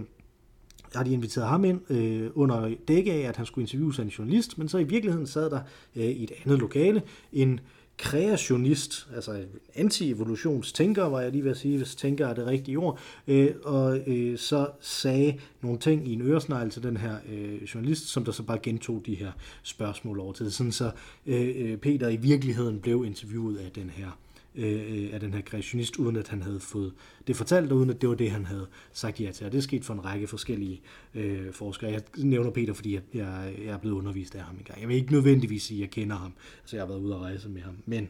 har 0.94 1.04
de 1.04 1.12
inviteret 1.12 1.48
ham 1.48 1.64
ind 1.64 1.90
øh, 1.90 2.30
under 2.34 2.74
dække 2.88 3.12
af, 3.12 3.28
at 3.28 3.36
han 3.36 3.46
skulle 3.46 3.62
interviewe 3.62 3.94
en 4.02 4.08
journalist, 4.08 4.58
men 4.58 4.68
så 4.68 4.78
i 4.78 4.84
virkeligheden 4.84 5.26
sad 5.26 5.50
der 5.50 5.60
øh, 5.96 6.04
i 6.04 6.24
et 6.24 6.32
andet 6.44 6.58
lokale 6.58 7.02
en 7.32 7.60
kreationist, 8.00 9.08
altså 9.14 9.44
anti-evolutionstænker, 9.74 11.04
var 11.04 11.20
jeg 11.20 11.32
lige 11.32 11.44
ved 11.44 11.50
at 11.50 11.56
sige, 11.56 11.76
hvis 11.76 11.94
tænker 11.94 12.26
er 12.26 12.34
det 12.34 12.46
rigtige 12.46 12.76
ord, 12.76 12.98
øh, 13.26 13.50
og 13.64 13.98
øh, 14.06 14.38
så 14.38 14.68
sagde 14.80 15.38
nogle 15.60 15.78
ting 15.78 16.08
i 16.08 16.12
en 16.12 16.22
øresnegl 16.22 16.70
til 16.70 16.82
den 16.82 16.96
her 16.96 17.16
øh, 17.28 17.62
journalist, 17.62 18.06
som 18.06 18.24
der 18.24 18.32
så 18.32 18.42
bare 18.42 18.58
gentog 18.62 19.02
de 19.06 19.14
her 19.14 19.32
spørgsmål 19.62 20.20
over 20.20 20.32
til, 20.32 20.52
sådan 20.52 20.72
så 20.72 20.90
øh, 21.26 21.52
øh, 21.56 21.76
Peter 21.76 22.08
i 22.08 22.16
virkeligheden 22.16 22.80
blev 22.80 23.04
interviewet 23.06 23.58
af 23.58 23.70
den 23.70 23.90
her 23.90 24.18
Øh, 24.54 25.04
øh, 25.04 25.14
af 25.14 25.20
den 25.20 25.34
her 25.34 25.40
kreationist, 25.40 25.96
uden 25.96 26.16
at 26.16 26.28
han 26.28 26.42
havde 26.42 26.60
fået 26.60 26.92
det 27.26 27.36
fortalt, 27.36 27.72
og 27.72 27.78
uden 27.78 27.90
at 27.90 28.00
det 28.00 28.08
var 28.08 28.14
det, 28.14 28.30
han 28.30 28.46
havde 28.46 28.66
sagt 28.92 29.20
ja 29.20 29.32
til. 29.32 29.46
Og 29.46 29.52
det 29.52 29.58
er 29.58 29.62
sket 29.62 29.84
for 29.84 29.94
en 29.94 30.04
række 30.04 30.26
forskellige 30.26 30.82
øh, 31.14 31.52
forskere. 31.52 31.90
Jeg 31.90 32.02
nævner 32.16 32.50
Peter, 32.50 32.72
fordi 32.72 32.94
jeg, 32.94 33.02
jeg, 33.14 33.54
jeg 33.58 33.72
er 33.72 33.78
blevet 33.78 33.96
undervist 33.96 34.34
af 34.34 34.42
ham 34.42 34.56
en 34.56 34.64
gang. 34.64 34.80
Jeg 34.80 34.88
vil 34.88 34.96
ikke 34.96 35.12
nødvendigvis 35.12 35.62
sige, 35.62 35.78
at 35.78 35.80
jeg 35.80 35.90
kender 35.90 36.16
ham, 36.16 36.32
så 36.64 36.76
jeg 36.76 36.82
har 36.82 36.88
været 36.88 37.00
ude 37.00 37.14
at 37.14 37.20
rejse 37.20 37.48
med 37.48 37.62
ham. 37.62 37.76
Men 37.86 38.08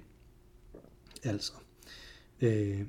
altså, 1.23 1.53
øh, 2.41 2.81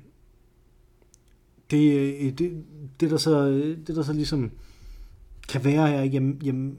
det, 1.70 1.98
øh, 1.98 2.38
det, 2.38 2.64
det, 3.00 3.10
der 3.10 3.16
så, 3.16 3.48
det, 3.86 3.96
der 3.96 4.02
så 4.02 4.12
ligesom 4.12 4.50
kan 5.48 5.64
være 5.64 5.88
her, 5.88 6.02
jamen, 6.02 6.42
jamen 6.44 6.78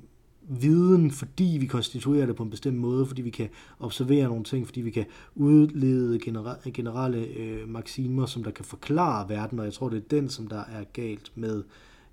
viden, 0.50 1.12
fordi 1.12 1.58
vi 1.60 1.66
konstituerer 1.66 2.26
det 2.26 2.36
på 2.36 2.44
en 2.44 2.50
bestemt 2.50 2.78
måde, 2.78 3.06
fordi 3.06 3.22
vi 3.22 3.30
kan 3.30 3.50
observere 3.80 4.28
nogle 4.28 4.44
ting, 4.44 4.66
fordi 4.68 4.82
vi 4.82 4.92
kan 4.92 5.06
udlede 5.36 6.20
genera- 6.20 6.70
generelle 6.70 7.26
øh, 7.38 7.70
maksimer, 7.70 8.26
som 8.26 8.44
der 8.44 8.52
kan 8.52 8.66
forklare 8.66 9.30
verden, 9.30 9.60
og 9.60 9.66
jeg 9.66 9.74
tror, 9.74 9.90
det 9.90 9.98
er 9.98 10.08
den, 10.10 10.30
som 10.30 10.48
der 10.48 10.60
er 10.60 10.84
galt 10.94 11.32
med 11.36 11.64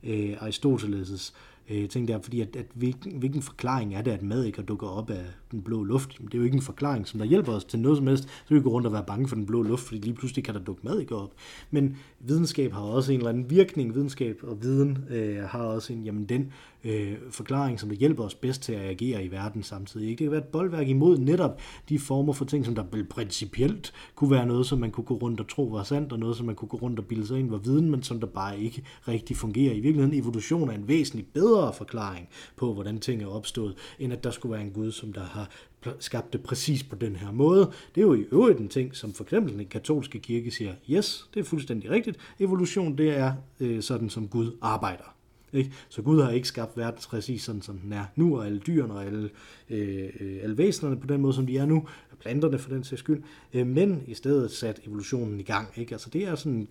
øh, 0.04 0.32
Aristoteles' 0.42 1.32
øh, 1.70 1.88
ting 1.88 2.08
der, 2.08 2.20
fordi 2.22 2.40
at, 2.40 2.56
at 2.56 2.66
hvilken, 2.74 3.12
hvilken 3.12 3.42
forklaring 3.42 3.94
er 3.94 4.02
det, 4.02 4.10
at 4.10 4.22
mad 4.22 4.44
ikke 4.44 4.62
dukker 4.62 4.86
op 4.86 5.10
af 5.10 5.24
den 5.50 5.62
blå 5.62 5.84
luft? 5.84 6.18
Jamen, 6.18 6.26
det 6.28 6.34
er 6.34 6.38
jo 6.38 6.44
ikke 6.44 6.56
en 6.56 6.62
forklaring, 6.62 7.08
som 7.08 7.18
der 7.18 7.26
hjælper 7.26 7.52
os 7.52 7.64
til 7.64 7.78
noget 7.78 7.98
som 7.98 8.06
helst. 8.06 8.24
Så 8.24 8.54
vi 8.54 8.60
går 8.60 8.70
rundt 8.70 8.86
og 8.86 8.92
være 8.92 9.04
bange 9.06 9.28
for 9.28 9.36
den 9.36 9.46
blå 9.46 9.62
luft, 9.62 9.82
fordi 9.82 10.00
lige 10.00 10.14
pludselig 10.14 10.44
kan 10.44 10.54
der 10.54 10.60
dukke 10.60 10.82
mad 10.84 11.00
ikke 11.00 11.16
op. 11.16 11.32
Men 11.70 11.96
videnskab 12.20 12.72
har 12.72 12.80
også 12.80 13.12
en 13.12 13.18
eller 13.18 13.30
anden 13.30 13.50
virkning. 13.50 13.94
Videnskab 13.94 14.38
og 14.42 14.62
viden 14.62 14.98
øh, 15.10 15.42
har 15.42 15.62
også 15.62 15.92
en, 15.92 16.04
jamen 16.04 16.24
den 16.24 16.52
øh, 16.84 17.16
forklaring, 17.30 17.80
som 17.80 17.88
der 17.88 17.96
hjælper 17.96 18.24
os 18.24 18.34
bedst 18.34 18.62
til 18.62 18.72
at 18.72 18.80
agere 18.80 19.24
i 19.24 19.30
verden 19.30 19.62
samtidig. 19.62 20.08
Ikke? 20.08 20.18
Det 20.18 20.24
kan 20.24 20.32
være 20.32 20.40
et 20.40 20.52
boldværk 20.52 20.88
imod 20.88 21.18
netop 21.18 21.60
de 21.88 21.98
former 21.98 22.32
for 22.32 22.44
ting, 22.44 22.64
som 22.64 22.74
der 22.74 22.84
vel 22.92 23.04
principielt 23.04 23.92
kunne 24.14 24.30
være 24.30 24.46
noget, 24.46 24.66
som 24.66 24.78
man 24.78 24.90
kunne 24.90 25.04
gå 25.04 25.14
rundt 25.14 25.40
og 25.40 25.48
tro 25.48 25.64
var 25.64 25.82
sandt, 25.82 26.12
og 26.12 26.18
noget, 26.18 26.36
som 26.36 26.46
man 26.46 26.54
kunne 26.54 26.68
gå 26.68 26.76
rundt 26.76 26.98
og 26.98 27.04
bilde 27.04 27.26
sig 27.26 27.38
ind 27.38 27.50
var 27.50 27.58
viden, 27.58 27.90
men 27.90 28.02
som 28.02 28.20
der 28.20 28.26
bare 28.26 28.60
ikke 28.60 28.82
rigtig 29.08 29.36
fungerer. 29.36 29.74
I 29.74 29.80
virkeligheden 29.80 30.18
evolution 30.18 30.70
er 30.70 30.74
en 30.74 30.88
væsentlig 30.88 31.26
bedre 31.34 31.72
forklaring 31.72 32.28
på, 32.56 32.74
hvordan 32.74 32.98
ting 32.98 33.22
er 33.22 33.26
opstået, 33.26 33.74
end 33.98 34.12
at 34.12 34.24
der 34.24 34.30
skulle 34.30 34.52
være 34.52 34.62
en 34.62 34.70
Gud, 34.70 34.92
som 34.92 35.12
der 35.12 35.24
har 35.24 35.50
skabt 35.98 36.32
det 36.32 36.42
præcis 36.42 36.82
på 36.82 36.96
den 36.96 37.16
her 37.16 37.32
måde. 37.32 37.70
Det 37.94 38.00
er 38.00 38.06
jo 38.06 38.14
i 38.14 38.24
øvrigt 38.32 38.58
en 38.58 38.68
ting, 38.68 38.96
som 38.96 39.12
for 39.12 39.24
eksempel 39.24 39.58
den 39.58 39.66
katolske 39.66 40.18
kirke 40.18 40.50
siger, 40.50 40.74
yes, 40.90 41.28
det 41.34 41.40
er 41.40 41.44
fuldstændig 41.44 41.90
rigtigt. 41.90 42.16
Evolution, 42.38 42.98
det 42.98 43.18
er 43.18 43.32
øh, 43.60 43.82
sådan, 43.82 44.10
som 44.10 44.28
Gud 44.28 44.56
arbejder. 44.62 45.19
Ikke? 45.52 45.72
Så 45.88 46.02
Gud 46.02 46.22
har 46.22 46.30
ikke 46.30 46.48
skabt 46.48 46.76
verden 46.76 47.00
præcis 47.08 47.42
sådan, 47.42 47.62
som 47.62 47.78
den 47.78 47.92
er 47.92 48.04
nu, 48.16 48.38
og 48.38 48.46
alle 48.46 48.58
dyrene 48.58 48.94
og 48.94 49.04
alle, 49.04 49.30
øh, 49.70 50.10
øh 50.20 50.38
alle 50.42 50.58
væsenerne 50.58 51.00
på 51.00 51.06
den 51.06 51.20
måde, 51.20 51.32
som 51.32 51.46
de 51.46 51.58
er 51.58 51.66
nu, 51.66 51.86
planterne 52.20 52.58
for 52.58 52.70
den 52.70 52.84
sags 52.84 53.00
skyld, 53.00 53.22
øh, 53.54 53.66
men 53.66 54.02
i 54.06 54.14
stedet 54.14 54.50
sat 54.50 54.80
evolutionen 54.86 55.40
i 55.40 55.42
gang. 55.42 55.68
Ikke? 55.76 55.94
Altså, 55.94 56.10
det 56.10 56.26
er 56.26 56.34
sådan 56.34 56.68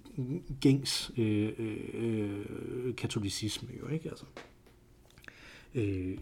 gængs 0.62 1.12
øh, 1.18 1.50
øh, 1.94 2.96
katolicisme 2.98 3.70
jo, 3.82 3.88
ikke? 3.88 4.10
Altså, 4.10 4.26
øh, 5.76 6.18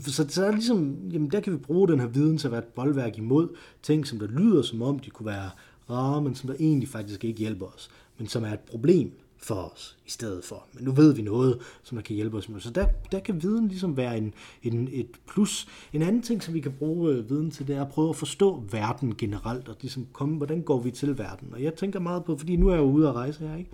så, 0.00 0.26
så 0.28 0.44
er 0.44 0.52
ligesom, 0.52 1.08
jamen 1.12 1.30
der 1.30 1.40
kan 1.40 1.52
vi 1.52 1.58
bruge 1.58 1.88
den 1.88 2.00
her 2.00 2.06
viden 2.06 2.38
til 2.38 2.48
at 2.48 2.52
være 2.52 2.60
et 2.60 2.66
boldværk 2.74 3.18
imod 3.18 3.56
ting, 3.82 4.06
som 4.06 4.18
der 4.18 4.26
lyder 4.26 4.62
som 4.62 4.82
om, 4.82 4.98
de 4.98 5.10
kunne 5.10 5.26
være 5.26 5.50
rare, 5.90 6.22
men 6.22 6.34
som 6.34 6.48
der 6.48 6.56
egentlig 6.60 6.88
faktisk 6.88 7.24
ikke 7.24 7.38
hjælper 7.38 7.66
os, 7.66 7.90
men 8.18 8.28
som 8.28 8.44
er 8.44 8.52
et 8.52 8.60
problem 8.60 9.12
for 9.42 9.54
os 9.54 9.98
i 10.06 10.10
stedet 10.10 10.44
for. 10.44 10.66
Men 10.72 10.84
nu 10.84 10.92
ved 10.92 11.14
vi 11.14 11.22
noget, 11.22 11.58
som 11.82 11.96
der 11.96 12.02
kan 12.02 12.16
hjælpe 12.16 12.36
os 12.36 12.48
med. 12.48 12.60
Så 12.60 12.70
der, 12.70 12.86
der 13.12 13.20
kan 13.20 13.42
viden 13.42 13.68
ligesom 13.68 13.96
være 13.96 14.18
en, 14.18 14.34
en, 14.62 14.88
et 14.92 15.10
plus. 15.28 15.68
En 15.92 16.02
anden 16.02 16.22
ting, 16.22 16.42
som 16.42 16.54
vi 16.54 16.60
kan 16.60 16.72
bruge 16.72 17.12
øh, 17.12 17.30
viden 17.30 17.50
til, 17.50 17.66
det 17.66 17.76
er 17.76 17.84
at 17.84 17.88
prøve 17.88 18.08
at 18.08 18.16
forstå 18.16 18.64
verden 18.70 19.16
generelt, 19.16 19.68
og 19.68 19.76
ligesom 19.80 20.06
komme, 20.12 20.36
hvordan 20.36 20.62
går 20.62 20.80
vi 20.80 20.90
til 20.90 21.18
verden. 21.18 21.48
Og 21.52 21.62
jeg 21.62 21.74
tænker 21.74 22.00
meget 22.00 22.24
på, 22.24 22.36
fordi 22.36 22.56
nu 22.56 22.68
er 22.68 22.74
jeg 22.74 22.80
jo 22.80 22.90
ude 22.90 23.08
at 23.08 23.14
rejse 23.14 23.48
her, 23.48 23.56
ikke? 23.56 23.70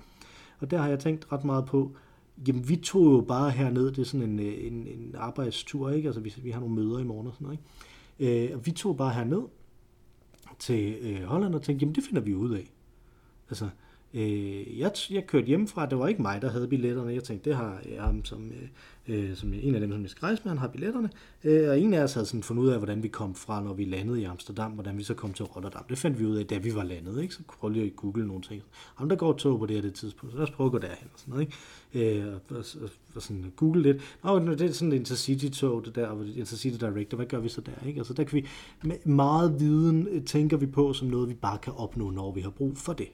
Og 0.58 0.70
der 0.70 0.78
har 0.78 0.88
jeg 0.88 0.98
tænkt 0.98 1.32
ret 1.32 1.44
meget 1.44 1.66
på, 1.66 1.96
jamen 2.48 2.68
vi 2.68 2.76
tog 2.76 3.12
jo 3.12 3.20
bare 3.20 3.50
herned, 3.50 3.86
det 3.86 3.98
er 3.98 4.04
sådan 4.04 4.30
en, 4.30 4.38
øh, 4.38 4.66
en, 4.66 4.86
en 4.86 5.14
arbejdstur, 5.18 5.90
ikke? 5.90 6.08
Altså 6.08 6.20
vi, 6.20 6.34
vi 6.42 6.50
har 6.50 6.60
nogle 6.60 6.74
møder 6.74 6.98
i 6.98 7.04
morgen 7.04 7.26
og 7.26 7.34
sådan 7.34 7.44
noget, 7.44 7.58
ikke? 8.18 8.48
Øh, 8.50 8.56
og 8.56 8.66
vi 8.66 8.70
tog 8.70 8.96
bare 8.96 9.14
herned 9.14 9.42
til 10.58 10.96
øh, 11.00 11.22
Holland 11.22 11.54
og 11.54 11.62
tænkte, 11.62 11.84
jamen 11.84 11.94
det 11.94 12.04
finder 12.04 12.22
vi 12.22 12.34
ud 12.34 12.50
af. 12.50 12.72
Altså, 13.48 13.68
Øh, 14.14 14.78
jeg, 14.78 14.92
jeg 15.10 15.26
kørte 15.26 15.46
hjemmefra, 15.46 15.86
det 15.86 15.98
var 15.98 16.08
ikke 16.08 16.22
mig, 16.22 16.42
der 16.42 16.50
havde 16.50 16.68
billetterne. 16.68 17.14
Jeg 17.14 17.22
tænkte, 17.22 17.50
det 17.50 17.56
har 17.56 17.82
jeg 17.94 18.02
ham 18.02 18.24
som, 18.24 18.50
øh, 19.08 19.28
øh, 19.28 19.36
som 19.36 19.54
en 19.54 19.74
af 19.74 19.80
dem, 19.80 19.92
som 19.92 20.02
jeg 20.02 20.10
skal 20.10 20.20
rejse 20.20 20.42
med, 20.44 20.50
han 20.50 20.58
har 20.58 20.68
billetterne. 20.68 21.10
Øh, 21.44 21.68
og 21.68 21.80
en 21.80 21.94
af 21.94 22.02
os 22.02 22.14
havde 22.14 22.26
sådan 22.26 22.42
fundet 22.42 22.62
ud 22.62 22.68
af, 22.68 22.78
hvordan 22.78 23.02
vi 23.02 23.08
kom 23.08 23.34
fra, 23.34 23.62
når 23.62 23.74
vi 23.74 23.84
landede 23.84 24.20
i 24.20 24.24
Amsterdam, 24.24 24.72
hvordan 24.72 24.98
vi 24.98 25.02
så 25.02 25.14
kom 25.14 25.32
til 25.32 25.44
Rotterdam. 25.44 25.84
Det 25.88 25.98
fandt 25.98 26.18
vi 26.20 26.26
ud 26.26 26.36
af, 26.36 26.46
da 26.46 26.58
vi 26.58 26.74
var 26.74 26.84
landet. 26.84 27.22
Ikke? 27.22 27.34
Så 27.34 27.40
prøv 27.60 27.70
lige 27.70 27.86
at 27.86 27.96
google 27.96 28.26
nogle 28.26 28.42
ting. 28.42 28.62
Ham 28.94 29.08
der 29.08 29.16
går 29.16 29.32
tog 29.32 29.58
på 29.58 29.66
det 29.66 29.74
her 29.74 29.82
det 29.82 29.94
tidspunkt, 29.94 30.32
så 30.32 30.38
lad 30.38 30.48
os 30.48 30.50
prøve 30.50 30.66
at 30.66 30.72
gå 30.72 30.78
derhen. 30.78 31.08
Og 31.14 31.20
sådan 31.20 31.34
noget, 31.34 31.48
ikke? 31.94 32.18
Øh, 32.18 32.26
og, 32.26 32.56
og, 32.56 32.64
og, 32.82 32.90
og, 33.14 33.22
sådan 33.22 33.52
google 33.56 33.82
lidt. 33.82 34.18
Nå, 34.24 34.38
det 34.38 34.60
er 34.60 34.72
sådan 34.72 34.92
et 34.92 34.96
Intercity-tog, 34.96 35.84
det 35.84 35.94
der, 35.94 36.24
Intercity 36.36 36.84
Director, 36.84 37.16
hvad 37.16 37.26
gør 37.26 37.38
vi 37.38 37.48
så 37.48 37.60
der? 37.60 37.86
Ikke? 37.86 37.98
Altså 37.98 38.14
der 38.14 38.24
kan 38.24 38.36
vi, 38.36 38.46
med 38.82 39.06
meget 39.06 39.60
viden 39.60 40.08
øh, 40.10 40.24
tænker 40.24 40.56
vi 40.56 40.66
på 40.66 40.92
som 40.92 41.08
noget, 41.08 41.28
vi 41.28 41.34
bare 41.34 41.58
kan 41.58 41.72
opnå, 41.76 42.10
når 42.10 42.32
vi 42.32 42.40
har 42.40 42.50
brug 42.50 42.76
for 42.76 42.92
det 42.92 43.08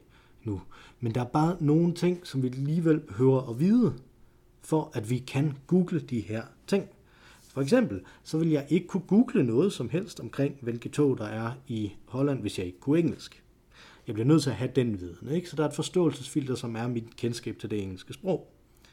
nu. 0.44 0.60
Men 1.00 1.14
der 1.14 1.20
er 1.20 1.28
bare 1.28 1.56
nogle 1.60 1.94
ting, 1.94 2.26
som 2.26 2.42
vi 2.42 2.48
alligevel 2.48 3.00
behøver 3.00 3.50
at 3.50 3.60
vide, 3.60 3.94
for 4.62 4.90
at 4.94 5.10
vi 5.10 5.18
kan 5.18 5.56
google 5.66 6.00
de 6.00 6.20
her 6.20 6.42
ting. 6.66 6.88
For 7.52 7.60
eksempel, 7.60 8.00
så 8.22 8.38
vil 8.38 8.50
jeg 8.50 8.66
ikke 8.68 8.86
kunne 8.86 9.02
google 9.06 9.44
noget 9.44 9.72
som 9.72 9.88
helst 9.88 10.20
omkring, 10.20 10.58
hvilke 10.60 10.88
tog 10.88 11.18
der 11.18 11.24
er 11.24 11.52
i 11.68 11.92
Holland, 12.04 12.40
hvis 12.40 12.58
jeg 12.58 12.66
ikke 12.66 12.80
kunne 12.80 12.98
engelsk. 12.98 13.42
Jeg 14.06 14.14
bliver 14.14 14.26
nødt 14.26 14.42
til 14.42 14.50
at 14.50 14.56
have 14.56 14.70
den 14.76 15.00
viden, 15.00 15.28
ikke? 15.28 15.48
Så 15.48 15.56
der 15.56 15.64
er 15.64 15.68
et 15.68 15.74
forståelsesfilter, 15.74 16.54
som 16.54 16.76
er 16.76 16.88
mit 16.88 17.16
kendskab 17.16 17.58
til 17.58 17.70
det 17.70 17.82
engelske 17.82 18.12
sprog, 18.12 18.52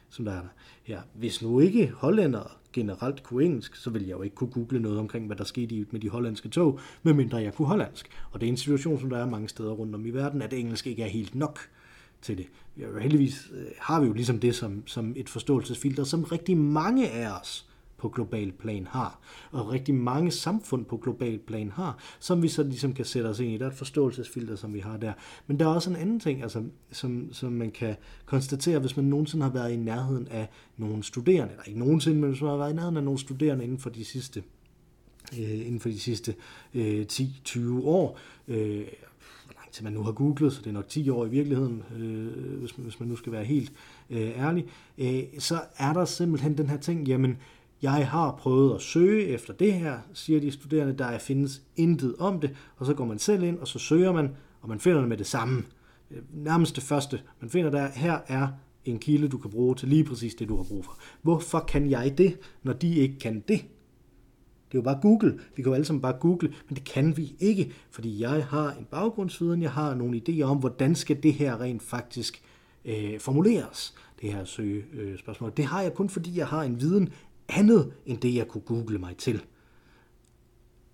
som 0.10 0.26
der 0.26 0.32
er 0.32 0.42
der 0.42 0.48
her. 0.84 1.02
Hvis 1.14 1.42
nu 1.42 1.60
ikke 1.60 1.92
hollændere 1.96 2.50
generelt 2.74 3.24
kunne 3.24 3.44
engelsk, 3.44 3.76
så 3.76 3.90
ville 3.90 4.08
jeg 4.08 4.18
jo 4.18 4.22
ikke 4.22 4.36
kunne 4.36 4.52
google 4.52 4.80
noget 4.80 5.00
omkring, 5.00 5.26
hvad 5.26 5.36
der 5.36 5.44
skete 5.44 5.86
med 5.92 6.00
de 6.00 6.10
hollandske 6.10 6.50
tog, 6.50 6.80
medmindre 7.04 7.38
jeg 7.38 7.54
kunne 7.54 7.68
hollandsk. 7.68 8.10
Og 8.32 8.42
det 8.42 8.48
er 8.48 8.52
en 8.52 8.58
situation, 8.58 9.00
som 9.00 9.10
der 9.10 9.18
er 9.18 9.26
mange 9.26 9.50
steder 9.50 9.72
rundt 9.72 9.96
om 9.96 10.06
i 10.06 10.10
verden, 10.10 10.42
at 10.42 10.54
engelsk 10.54 10.88
ikke 10.88 11.04
er 11.04 11.08
helt 11.08 11.36
nok 11.36 11.60
til 12.22 12.38
det. 12.38 12.46
Heldigvis 13.02 13.52
øh, 13.54 13.66
har 13.80 14.00
vi 14.02 14.08
jo 14.08 14.14
ligesom 14.14 14.40
det 14.40 14.56
som, 14.56 14.84
som 14.88 15.14
et 15.16 15.30
forståelsesfilter, 15.30 16.04
som 16.04 16.24
rigtig 16.24 16.58
mange 16.58 17.10
af 17.10 17.40
os 17.40 17.69
på 18.00 18.10
global 18.10 18.52
plan 18.52 18.88
har, 18.88 19.20
og 19.52 19.72
rigtig 19.72 19.96
mange 19.96 20.32
samfund 20.32 20.86
på 20.86 20.98
global 20.98 21.40
plan 21.40 21.72
har, 21.72 21.98
som 22.20 22.42
vi 22.42 22.48
så 22.48 22.64
ligesom 22.64 22.94
kan 22.94 23.06
sætte 23.06 23.28
os 23.28 23.40
ind 23.40 23.52
i. 23.52 23.58
Der 23.58 23.66
er 23.66 23.70
et 23.70 23.78
forståelsesfilter, 23.78 24.56
som 24.56 24.74
vi 24.74 24.80
har 24.80 24.98
der. 24.98 25.14
Men 25.48 25.60
der 25.60 25.66
er 25.66 25.70
også 25.70 25.90
en 25.90 25.96
anden 25.96 26.20
ting, 26.20 26.44
altså, 26.44 26.64
som, 26.92 27.34
som 27.34 27.52
man 27.52 27.72
kan 27.72 27.96
konstatere, 28.26 28.80
hvis 28.80 28.98
man 28.98 29.06
nogensinde 29.06 29.44
har 29.44 29.52
været 29.52 29.72
i 29.72 29.78
nærheden 29.78 30.28
af 30.28 30.50
nogle 30.78 31.04
studerende, 31.04 31.52
eller 31.52 31.64
ikke 31.64 31.80
nogensinde, 31.80 32.20
men 32.20 32.30
hvis 32.30 32.42
man 32.42 32.50
har 32.50 32.58
været 32.58 32.72
i 32.72 32.76
nærheden 32.76 32.98
af 32.98 33.04
nogle 33.04 33.20
studerende 33.20 33.64
inden 33.64 33.80
for 33.80 33.90
de 33.90 34.06
sidste 34.06 34.44
øh, 35.40 35.68
inden 35.68 35.80
for 35.80 35.90
de 35.90 36.00
sidste 36.00 36.36
øh, 36.74 37.06
10-20 37.12 37.60
år, 37.84 38.20
øh, 38.48 38.86
til 39.72 39.84
man 39.84 39.94
nu 39.94 40.04
har 40.04 40.12
googlet, 40.12 40.54
så 40.54 40.62
det 40.62 40.68
er 40.68 40.72
nok 40.72 40.88
10 40.88 41.10
år 41.10 41.26
i 41.26 41.30
virkeligheden, 41.30 41.84
øh, 41.98 42.60
hvis, 42.60 42.78
man, 42.78 42.84
hvis 42.84 43.00
man 43.00 43.10
nu 43.10 43.16
skal 43.16 43.32
være 43.32 43.44
helt 43.44 43.72
øh, 44.10 44.20
ærlig, 44.20 44.66
øh, 44.98 45.24
så 45.40 45.62
er 45.78 45.94
der 45.94 46.06
simpelthen 46.06 46.58
den 46.58 46.70
her 46.70 46.78
ting, 46.78 47.08
jamen, 47.08 47.38
jeg 47.82 48.08
har 48.08 48.36
prøvet 48.40 48.76
at 48.76 48.82
søge 48.82 49.26
efter 49.26 49.54
det 49.54 49.74
her, 49.74 50.00
siger 50.14 50.40
de 50.40 50.52
studerende, 50.52 50.94
der 50.98 51.18
findes 51.18 51.62
intet 51.76 52.16
om 52.20 52.40
det, 52.40 52.56
og 52.78 52.86
så 52.86 52.94
går 52.94 53.06
man 53.06 53.20
selv 53.20 53.44
ind, 53.44 53.60
og 53.60 53.68
så 53.68 53.80
søger 53.80 54.12
man, 54.12 54.30
og 54.62 54.70
man 54.70 54.80
finder 54.80 55.00
det 55.00 55.10
med 55.10 55.18
det 55.18 55.28
samme. 55.28 55.64
Øh, 56.12 56.18
nærmest 56.34 56.76
det 56.76 56.84
første, 56.84 57.22
man 57.42 57.50
finder 57.50 57.72
der, 57.72 57.90
her 57.94 58.20
er 58.28 58.48
en 58.86 59.00
kilde, 59.00 59.28
du 59.28 59.38
kan 59.38 59.52
bruge 59.52 59.76
til 59.76 59.88
lige 59.88 60.04
præcis 60.04 60.36
det, 60.36 60.50
du 60.50 60.56
har 60.56 60.64
brug 60.64 60.86
for. 60.86 60.98
Hvorfor 61.22 61.60
kan 61.60 61.90
jeg 61.90 62.18
det, 62.18 62.38
når 62.64 62.74
de 62.74 62.96
ikke 62.96 63.20
kan 63.20 63.44
det? 63.48 63.66
Det 64.72 64.78
er 64.78 64.80
jo 64.80 64.82
bare 64.82 65.00
Google. 65.02 65.40
Vi 65.56 65.64
kan 65.64 65.70
jo 65.70 65.74
alle 65.74 65.86
sammen 65.86 66.02
bare 66.02 66.14
google, 66.20 66.54
men 66.68 66.76
det 66.76 66.84
kan 66.84 67.18
vi 67.18 67.36
ikke, 67.40 67.72
fordi 67.92 68.22
jeg 68.22 68.46
har 68.46 68.72
en 68.72 68.86
baggrundsviden, 68.92 69.62
jeg 69.62 69.72
har 69.72 69.96
nogle 69.96 70.22
idéer 70.30 70.44
om, 70.44 70.58
hvordan 70.58 70.96
skal 70.96 71.24
det 71.24 71.34
her 71.34 71.62
rent 71.62 71.84
faktisk 71.84 72.42
øh, 72.86 73.20
formuleres, 73.20 73.94
det 74.22 74.34
her 74.34 74.46
søgespørgsmål. 74.46 75.50
Øh, 75.50 75.58
det 75.58 75.66
har 75.66 75.82
jeg 75.82 75.94
kun, 75.94 76.10
fordi 76.10 76.38
jeg 76.38 76.48
har 76.48 76.64
en 76.64 76.82
viden 76.82 77.10
andet, 77.50 77.94
end 78.06 78.18
det 78.18 78.36
jeg 78.36 78.48
kunne 78.48 78.62
google 78.62 78.98
mig 78.98 79.18
til. 79.18 79.42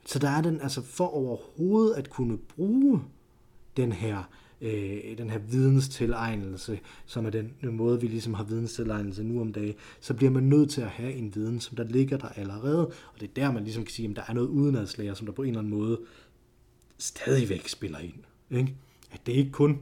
Så 0.06 0.20
der 0.20 0.30
er 0.30 0.42
den, 0.42 0.62
altså 0.62 0.82
for 0.82 1.08
overhovedet 1.08 1.94
at 1.94 2.10
kunne 2.10 2.38
bruge 2.38 3.02
den 3.78 3.92
her 3.92 4.24
øh, 4.62 5.18
den 5.18 5.30
her 5.30 5.40
videnstilegnelse, 5.40 6.80
som 7.06 7.26
er 7.26 7.30
den, 7.30 7.54
den 7.62 7.76
måde, 7.78 8.02
vi 8.02 8.08
ligesom 8.08 8.34
har 8.34 8.44
videnstilegnelse 8.44 9.24
nu 9.24 9.42
om 9.42 9.54
dagen, 9.54 9.76
så 10.00 10.14
bliver 10.14 10.32
man 10.32 10.44
nødt 10.44 10.70
til 10.70 10.82
at 10.82 10.88
have 10.88 11.14
en 11.14 11.36
viden, 11.36 11.60
som 11.60 11.76
der 11.76 11.84
ligger 11.84 12.18
der 12.18 12.28
allerede, 12.28 12.88
og 12.88 13.20
det 13.20 13.30
er 13.30 13.34
der, 13.36 13.52
man 13.52 13.64
ligesom 13.64 13.84
kan 13.84 13.92
sige, 13.92 14.10
at 14.10 14.16
der 14.16 14.22
er 14.28 14.34
noget 14.34 14.48
udenadslæger, 14.48 15.14
som 15.14 15.26
der 15.26 15.34
på 15.34 15.42
en 15.42 15.48
eller 15.48 15.60
anden 15.60 15.74
måde 15.74 16.00
stadigvæk 16.98 17.68
spiller 17.68 18.00
ind. 18.00 18.14
Ikke? 18.52 18.76
At 19.12 19.26
det 19.26 19.32
ikke 19.32 19.52
kun 19.52 19.80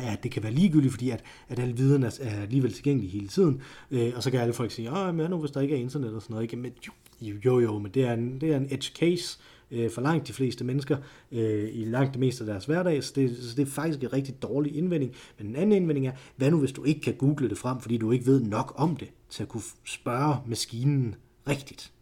Ja, 0.00 0.16
det 0.22 0.30
kan 0.30 0.42
være 0.42 0.52
ligegyldigt, 0.52 0.92
fordi 0.92 1.10
at, 1.10 1.24
at 1.48 1.58
al 1.58 1.76
viden 1.76 2.02
er, 2.02 2.18
er 2.20 2.42
alligevel 2.42 2.72
tilgængelig 2.72 3.10
hele 3.10 3.28
tiden. 3.28 3.62
Øh, 3.90 4.12
og 4.16 4.22
så 4.22 4.30
kan 4.30 4.40
alle 4.40 4.54
folk 4.54 4.70
sige, 4.70 4.90
at 4.90 5.14
men 5.14 5.30
nu 5.30 5.38
hvis 5.38 5.50
der 5.50 5.60
ikke 5.60 5.74
er 5.74 5.80
internet 5.80 6.14
og 6.14 6.22
sådan 6.22 6.34
noget. 6.34 6.42
Ikke? 6.42 6.56
Men 6.56 6.72
jo, 7.20 7.34
jo, 7.44 7.60
jo, 7.60 7.78
men 7.78 7.90
det 7.92 8.04
er 8.04 8.12
en, 8.12 8.40
det 8.40 8.52
er 8.52 8.56
en 8.56 8.66
edge 8.70 8.92
case, 8.98 9.38
øh, 9.70 9.90
for 9.90 10.00
langt 10.00 10.28
de 10.28 10.32
fleste 10.32 10.64
mennesker 10.64 10.96
øh, 11.32 11.68
i 11.72 11.84
langt 11.84 12.12
det 12.12 12.20
meste 12.20 12.44
af 12.44 12.46
deres 12.46 12.64
hverdag, 12.64 13.04
så 13.04 13.12
det, 13.16 13.36
så 13.36 13.56
det 13.56 13.62
er 13.62 13.70
faktisk 13.70 14.02
en 14.02 14.12
rigtig 14.12 14.42
dårlig 14.42 14.76
indvending. 14.76 15.12
Men 15.38 15.46
en 15.46 15.56
anden 15.56 15.72
indvending 15.72 16.06
er, 16.06 16.12
hvad 16.36 16.50
nu 16.50 16.58
hvis 16.58 16.72
du 16.72 16.84
ikke 16.84 17.00
kan 17.00 17.14
google 17.14 17.48
det 17.48 17.58
frem, 17.58 17.80
fordi 17.80 17.96
du 17.96 18.12
ikke 18.12 18.26
ved 18.26 18.40
nok 18.40 18.72
om 18.76 18.96
det, 18.96 19.08
til 19.30 19.42
at 19.42 19.48
kunne 19.48 19.62
spørge 19.84 20.36
maskinen 20.46 21.14
rigtigt. 21.48 21.92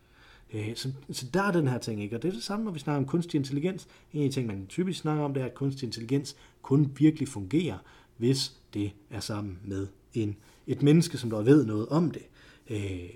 Øh, 0.54 0.76
så, 0.76 0.92
så 1.10 1.26
der 1.34 1.42
er 1.42 1.52
den 1.52 1.68
her 1.68 1.78
ting, 1.78 2.02
ikke? 2.02 2.16
Og 2.16 2.22
det 2.22 2.28
er 2.28 2.32
det 2.32 2.42
samme, 2.42 2.64
når 2.64 2.72
vi 2.72 2.78
snakker 2.78 2.98
om 2.98 3.06
kunstig 3.06 3.38
intelligens. 3.38 3.88
En 4.12 4.22
af 4.22 4.28
de 4.28 4.34
ting, 4.34 4.46
man 4.46 4.66
typisk 4.66 5.00
snakker 5.00 5.24
om, 5.24 5.34
det 5.34 5.40
er, 5.40 5.46
at 5.46 5.54
kunstig 5.54 5.86
intelligens 5.86 6.36
kun 6.62 6.92
virkelig 6.98 7.28
fungerer, 7.28 7.78
hvis 8.16 8.52
det 8.74 8.90
er 9.10 9.20
sammen 9.20 9.58
med 9.64 9.86
en, 10.14 10.36
et 10.66 10.82
menneske, 10.82 11.18
som 11.18 11.30
der 11.30 11.42
ved 11.42 11.66
noget 11.66 11.88
om 11.88 12.10
det. 12.10 12.22
Øh, 12.70 13.10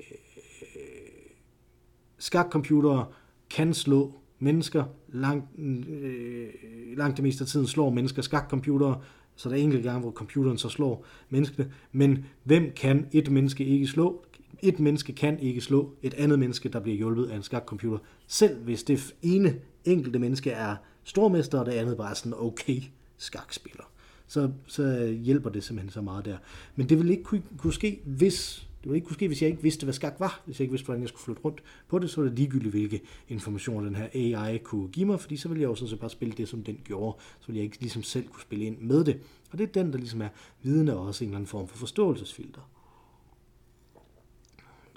skakcomputere 2.19 3.07
kan 3.51 3.75
slå 3.75 4.13
mennesker. 4.39 4.85
Langt, 5.09 5.59
øh, 5.89 6.49
langt 6.97 7.17
det 7.17 7.23
meste 7.23 7.43
af 7.43 7.49
tiden 7.49 7.67
slår 7.67 7.91
mennesker 7.91 8.23
skakcomputere, 8.23 9.01
så 9.37 9.49
der 9.49 9.55
er 9.55 9.61
enkelte 9.61 9.89
gange, 9.89 10.01
hvor 10.01 10.11
computeren 10.11 10.59
så 10.59 10.69
slår 10.69 11.07
menneskene. 11.29 11.73
Men 11.93 12.25
hvem 12.45 12.73
kan 12.77 13.07
et 13.13 13.31
menneske 13.31 13.65
ikke 13.65 13.87
slå? 13.87 14.25
Et 14.63 14.81
menneske 14.81 15.13
kan 15.13 15.39
ikke 15.39 15.61
slå 15.61 15.95
et 16.03 16.15
andet 16.15 16.39
menneske, 16.39 16.69
der 16.69 16.81
bliver 16.81 16.97
hjulpet 16.97 17.27
af 17.27 17.37
en 17.37 17.43
skakcomputer. 17.43 17.99
Selv 18.27 18.59
hvis 18.59 18.83
det 18.83 19.15
ene 19.23 19.55
enkelte 19.85 20.19
menneske 20.19 20.51
er 20.51 20.77
stormester, 21.05 21.59
og 21.59 21.67
det 21.67 21.73
andet 21.73 21.97
bare 21.97 22.11
er 22.11 22.15
sådan 22.15 22.35
okay 22.37 22.81
skakspiller. 23.17 23.85
Så, 24.27 24.51
så 24.67 25.07
hjælper 25.23 25.51
det 25.51 25.65
simpelthen 25.65 25.91
så 25.91 26.01
meget 26.01 26.25
der. 26.25 26.37
Men 26.77 26.89
det 26.89 26.99
vil 26.99 27.11
ikke 27.11 27.23
kunne, 27.23 27.43
kunne 27.59 27.73
ske, 27.73 28.01
hvis 28.05 28.69
det 28.85 28.91
ville 28.91 28.97
ikke 28.97 29.07
kunne 29.07 29.15
ske, 29.15 29.27
hvis 29.27 29.43
jeg 29.43 29.51
ikke 29.51 29.63
vidste, 29.63 29.85
hvad 29.85 29.95
skak 29.95 30.15
var. 30.19 30.43
Hvis 30.45 30.61
jeg 30.61 30.65
ikke 30.65 30.73
vidste, 30.73 30.85
hvordan 30.85 31.03
jeg 31.03 31.09
skulle 31.09 31.23
flytte 31.23 31.43
rundt 31.45 31.63
på 31.89 31.99
det, 31.99 32.11
så 32.11 32.21
var 32.21 32.29
det 32.29 32.39
ligegyldigt, 32.39 32.71
hvilke 32.71 33.01
informationer 33.29 33.85
den 33.85 33.97
her 33.97 34.09
AI 34.15 34.59
kunne 34.59 34.89
give 34.89 35.07
mig, 35.07 35.21
fordi 35.21 35.37
så 35.37 35.49
ville 35.49 35.63
jeg 35.63 35.69
jo 35.69 35.75
sådan 35.75 35.89
set 35.89 36.01
bare 36.01 36.11
spille 36.11 36.35
det, 36.37 36.49
som 36.49 36.63
den 36.63 36.79
gjorde. 36.85 37.17
Så 37.41 37.47
ville 37.47 37.59
jeg 37.59 37.65
ikke 37.65 37.81
ligesom 37.81 38.03
selv 38.03 38.29
kunne 38.29 38.43
spille 38.43 38.65
ind 38.65 38.79
med 38.79 39.05
det. 39.05 39.21
Og 39.51 39.59
det 39.59 39.69
er 39.69 39.83
den, 39.83 39.93
der 39.93 39.99
ligesom 39.99 40.23
er 40.23 40.29
viden 40.63 40.89
og 40.89 41.07
også 41.07 41.25
en 41.25 41.31
eller 41.31 41.37
anden 41.37 41.49
form 41.49 41.69
for 41.69 41.77
forståelsesfilter. 41.77 42.61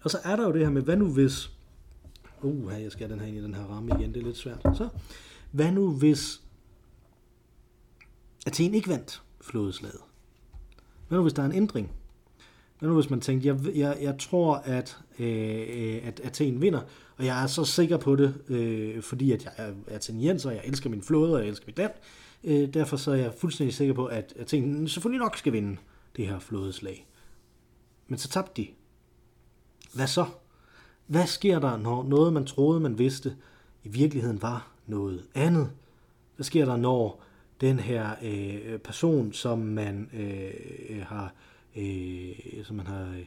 Og 0.04 0.12
så 0.12 0.18
er 0.24 0.36
der 0.36 0.44
jo 0.44 0.54
det 0.54 0.62
her 0.62 0.70
med, 0.70 0.82
hvad 0.82 0.98
nu 0.98 1.14
hvis... 1.14 1.52
Uh, 2.42 2.74
jeg 2.82 2.92
skal 2.92 3.10
den 3.10 3.20
her 3.20 3.28
ind 3.28 3.38
i 3.38 3.44
den 3.44 3.56
her 3.56 3.64
ramme 3.64 3.92
igen, 4.00 4.14
det 4.14 4.20
er 4.20 4.26
lidt 4.26 4.38
svært. 4.38 4.62
Så, 4.64 4.90
hvad 5.52 5.72
nu 5.72 5.92
hvis 5.92 6.42
Athen 8.46 8.74
ikke 8.74 8.90
vandt 8.90 9.22
flådeslaget? 9.42 10.00
Hvad 11.08 11.18
nu 11.18 11.22
hvis 11.22 11.34
der 11.34 11.42
er 11.42 11.46
en 11.46 11.56
ændring? 11.56 11.92
Hvad 12.80 12.90
nu 12.90 12.96
hvis 12.96 13.10
man 13.10 13.22
tænkte, 13.22 13.48
jeg, 13.48 13.76
jeg, 13.76 13.98
jeg 14.02 14.16
tror, 14.20 14.56
at, 14.56 14.98
øh, 15.20 15.66
øh 15.70 16.08
at 16.08 16.20
Athen 16.20 16.62
vinder, 16.62 16.82
og 17.18 17.26
jeg 17.26 17.44
er 17.44 17.48
så 17.48 17.66
sikker 17.66 17.98
på 17.98 18.16
det, 18.16 18.42
øh, 18.48 19.02
fordi 19.02 19.32
at 19.32 19.46
jeg 19.46 19.54
er 19.58 19.74
og 20.46 20.54
jeg 20.56 20.62
elsker 20.66 20.90
min 20.90 21.02
flåde, 21.02 21.34
og 21.34 21.40
jeg 21.40 21.48
elsker 21.48 21.66
mit 21.68 21.78
land. 21.78 21.92
Øh, 22.44 22.74
derfor 22.74 22.98
så 22.98 23.12
er 23.12 23.16
jeg 23.16 23.34
fuldstændig 23.38 23.76
sikker 23.76 23.94
på, 23.94 24.06
at 24.06 24.34
Athen 24.36 24.88
selvfølgelig 24.88 25.20
nok 25.20 25.38
skal 25.38 25.54
vinde 25.54 25.78
det 26.16 26.28
her 26.28 26.40
flådeslag. 26.40 27.08
Men 28.08 28.18
så 28.18 28.30
tabte 28.30 28.62
de. 28.62 28.68
Hvad 29.98 30.08
så? 30.08 30.26
Hvad 31.08 31.28
sker 31.28 31.60
der, 31.60 31.78
når 31.78 32.04
noget, 32.04 32.34
man 32.34 32.46
troede, 32.46 32.80
man 32.80 32.98
vidste, 32.98 33.36
i 33.84 33.90
virkeligheden 33.90 34.42
var 34.42 34.72
noget 34.88 35.24
andet? 35.36 35.72
Hvad 36.36 36.44
sker 36.44 36.66
der, 36.66 36.78
når 36.78 37.24
den 37.62 37.80
her 37.80 38.10
øh, 38.24 38.80
person, 38.80 39.34
som 39.34 39.60
man 39.60 40.10
øh, 40.14 40.52
øh 40.90 41.02
har 41.02 41.34
øh, 41.76 42.64
som 42.64 42.76
man 42.76 42.88
har 42.88 43.02
øh, 43.02 43.26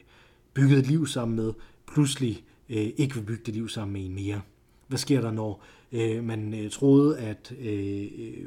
bygget 0.53 0.79
et 0.79 0.87
liv 0.87 1.07
sammen 1.07 1.35
med, 1.35 1.53
pludselig 1.93 2.43
øh, 2.69 2.89
ikke 2.97 3.15
vil 3.15 3.23
bygge 3.25 3.43
det 3.45 3.53
liv 3.53 3.69
sammen 3.69 3.93
med 3.93 4.05
en 4.05 4.15
mere. 4.15 4.41
Hvad 4.87 4.97
sker 4.97 5.21
der, 5.21 5.31
når 5.31 5.63
øh, 5.91 6.23
man 6.23 6.53
øh, 6.53 6.71
troede, 6.71 7.19
at, 7.19 7.53
øh, 7.59 8.07
øh 8.17 8.45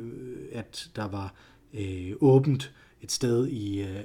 at 0.52 0.90
der 0.96 1.08
var 1.08 1.34
øh, 1.74 2.12
åbent 2.20 2.74
et 3.04 3.12
sted 3.12 3.46
i, 3.48 3.82
øh, 3.82 3.96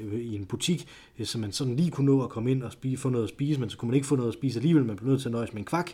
øh, 0.00 0.20
i 0.20 0.34
en 0.34 0.46
butik, 0.46 0.88
øh, 1.18 1.26
så 1.26 1.38
man 1.38 1.52
sådan 1.52 1.76
lige 1.76 1.90
kunne 1.90 2.06
nå 2.06 2.22
at 2.22 2.30
komme 2.30 2.50
ind 2.50 2.62
og 2.62 2.72
spise, 2.72 3.02
få 3.02 3.08
noget 3.08 3.24
at 3.24 3.30
spise, 3.30 3.60
men 3.60 3.70
så 3.70 3.78
kunne 3.78 3.86
man 3.86 3.94
ikke 3.94 4.06
få 4.06 4.16
noget 4.16 4.28
at 4.28 4.34
spise 4.34 4.58
alligevel, 4.58 4.84
man 4.84 4.96
blev 4.96 5.08
nødt 5.08 5.20
til 5.20 5.28
at 5.28 5.32
nøjes 5.32 5.52
med 5.52 5.60
en 5.60 5.66
kvak. 5.66 5.90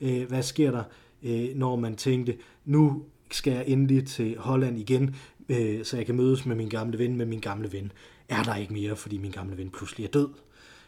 Øh, 0.00 0.28
hvad 0.28 0.42
sker 0.42 0.70
der, 0.70 0.82
øh, 1.22 1.56
når 1.56 1.76
man 1.76 1.96
tænkte, 1.96 2.36
nu 2.64 3.02
skal 3.30 3.52
jeg 3.52 3.64
endelig 3.66 4.06
til 4.06 4.38
Holland 4.38 4.78
igen, 4.78 5.16
øh, 5.48 5.84
så 5.84 5.96
jeg 5.96 6.06
kan 6.06 6.14
mødes 6.14 6.46
med 6.46 6.56
min 6.56 6.68
gamle 6.68 6.98
ven, 6.98 7.16
med 7.16 7.26
min 7.26 7.40
gamle 7.40 7.72
ven 7.72 7.92
er 8.28 8.42
der 8.42 8.54
ikke 8.54 8.72
mere, 8.72 8.96
fordi 8.96 9.18
min 9.18 9.30
gamle 9.30 9.56
ven 9.56 9.70
pludselig 9.70 10.04
er 10.04 10.10
død. 10.10 10.28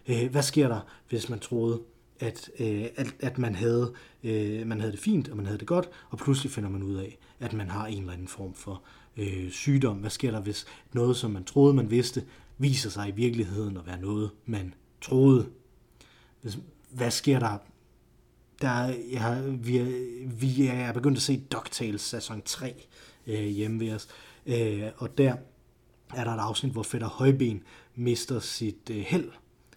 Øh, 0.08 0.30
hvad 0.30 0.42
sker 0.42 0.68
der, 0.68 0.80
hvis 1.08 1.28
man 1.28 1.38
troede, 1.38 1.80
at, 2.20 2.50
øh, 2.58 2.84
at, 2.96 3.14
at 3.20 3.38
man, 3.38 3.54
havde, 3.54 3.92
øh, 4.24 4.66
man 4.66 4.80
havde 4.80 4.92
det 4.92 5.00
fint, 5.00 5.28
og 5.28 5.36
man 5.36 5.46
havde 5.46 5.58
det 5.58 5.66
godt, 5.66 5.88
og 6.10 6.18
pludselig 6.18 6.52
finder 6.52 6.70
man 6.70 6.82
ud 6.82 6.94
af, 6.94 7.18
at 7.40 7.52
man 7.52 7.70
har 7.70 7.86
en 7.86 8.00
eller 8.00 8.12
anden 8.12 8.28
form 8.28 8.54
for 8.54 8.82
øh, 9.16 9.50
sygdom. 9.50 9.96
Hvad 9.96 10.11
sker 10.11 10.31
der, 10.31 10.40
hvis 10.40 10.66
noget, 10.92 11.16
som 11.16 11.31
man 11.31 11.44
troede, 11.44 11.74
man 11.74 11.90
vidste, 11.90 12.24
viser 12.59 12.90
sig 12.90 13.09
i 13.09 13.12
virkeligheden 13.12 13.76
at 13.76 13.87
være 13.87 14.00
noget, 14.00 14.31
man 14.46 14.74
troede? 15.00 15.46
Hvis, 16.42 16.59
hvad 16.90 17.11
sker 17.11 17.38
der? 17.38 17.59
der 18.61 18.94
ja, 19.12 19.40
vi, 19.40 19.76
er, 19.76 19.85
vi 20.26 20.66
er 20.66 20.92
begyndt 20.92 21.16
at 21.16 21.22
se 21.22 21.42
DuckTales 21.52 22.00
sæson 22.00 22.42
3 22.44 22.87
øh, 23.26 23.44
hjemme 23.44 23.81
ved 23.81 23.92
os, 23.92 24.09
øh, 24.46 24.83
og 24.96 25.18
der 25.18 25.37
er 26.14 26.24
der 26.24 26.31
et 26.31 26.40
afsnit, 26.40 26.72
hvor 26.72 26.83
Fætter 26.83 27.09
Højben 27.09 27.62
mister 27.94 28.40
sit 28.40 28.90
øh, 28.90 28.96
held. 28.96 29.31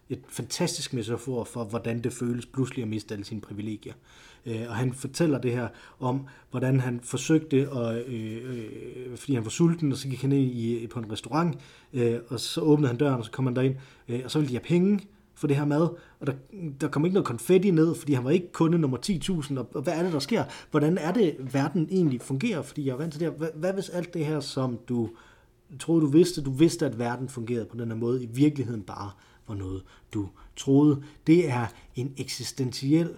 Et 0.08 0.22
fantastisk 0.28 0.92
metafor 0.92 1.44
for, 1.44 1.64
hvordan 1.64 2.04
det 2.04 2.12
føles 2.12 2.46
pludselig 2.46 2.82
at 2.82 2.88
miste 2.88 3.14
alle 3.14 3.24
sine 3.24 3.40
privilegier. 3.40 3.94
Øh, 3.94 4.29
Øh, 4.46 4.62
og 4.68 4.74
han 4.74 4.92
fortæller 4.92 5.38
det 5.38 5.52
her 5.52 5.68
om, 6.00 6.26
hvordan 6.50 6.80
han 6.80 7.00
forsøgte, 7.02 7.56
at, 7.56 8.06
øh, 8.06 8.36
øh, 8.44 9.16
fordi 9.16 9.34
han 9.34 9.44
var 9.44 9.50
sulten, 9.50 9.92
og 9.92 9.98
så 9.98 10.08
gik 10.08 10.20
han 10.20 10.30
ned 10.30 10.38
i, 10.38 10.82
øh, 10.82 10.88
på 10.88 10.98
en 10.98 11.12
restaurant, 11.12 11.58
øh, 11.92 12.18
og 12.28 12.40
så 12.40 12.60
åbnede 12.60 12.88
han 12.88 12.96
døren, 12.96 13.18
og 13.18 13.24
så 13.24 13.30
kom 13.30 13.46
han 13.46 13.56
derind, 13.56 13.74
øh, 14.08 14.20
og 14.24 14.30
så 14.30 14.38
ville 14.38 14.48
de 14.48 14.54
have 14.54 14.80
penge 14.80 15.00
for 15.34 15.46
det 15.46 15.56
her 15.56 15.64
mad, 15.64 15.88
og 16.20 16.26
der, 16.26 16.32
der 16.80 16.88
kom 16.88 17.04
ikke 17.04 17.14
noget 17.14 17.26
konfetti 17.26 17.70
ned, 17.70 17.94
fordi 17.94 18.12
han 18.12 18.24
var 18.24 18.30
ikke 18.30 18.52
kunde 18.52 18.78
nummer 18.78 18.98
10.000, 19.06 19.58
og, 19.58 19.68
og 19.74 19.82
hvad 19.82 19.92
er 19.92 20.02
det, 20.02 20.12
der 20.12 20.18
sker? 20.18 20.44
Hvordan 20.70 20.98
er 20.98 21.12
det, 21.12 21.36
verden 21.54 21.88
egentlig 21.90 22.20
fungerer? 22.20 22.62
Fordi 22.62 22.86
jeg 22.86 22.92
er 22.92 22.96
vant 22.96 23.12
til 23.12 23.20
det 23.20 23.30
her. 23.30 23.38
Hvad, 23.38 23.48
hvad 23.54 23.72
hvis 23.72 23.88
alt 23.88 24.14
det 24.14 24.26
her, 24.26 24.40
som 24.40 24.78
du 24.88 25.10
troede, 25.78 26.02
du 26.02 26.06
vidste, 26.06 26.42
du 26.42 26.50
vidste, 26.50 26.86
at 26.86 26.98
verden 26.98 27.28
fungerede 27.28 27.66
på 27.66 27.76
den 27.76 27.88
her 27.88 27.96
måde, 27.96 28.22
i 28.22 28.26
virkeligheden 28.26 28.82
bare 28.82 29.10
var 29.48 29.54
noget, 29.54 29.82
du 30.14 30.28
troede. 30.56 31.02
Det 31.26 31.50
er 31.50 31.66
en 31.96 32.14
eksistentiel 32.16 33.10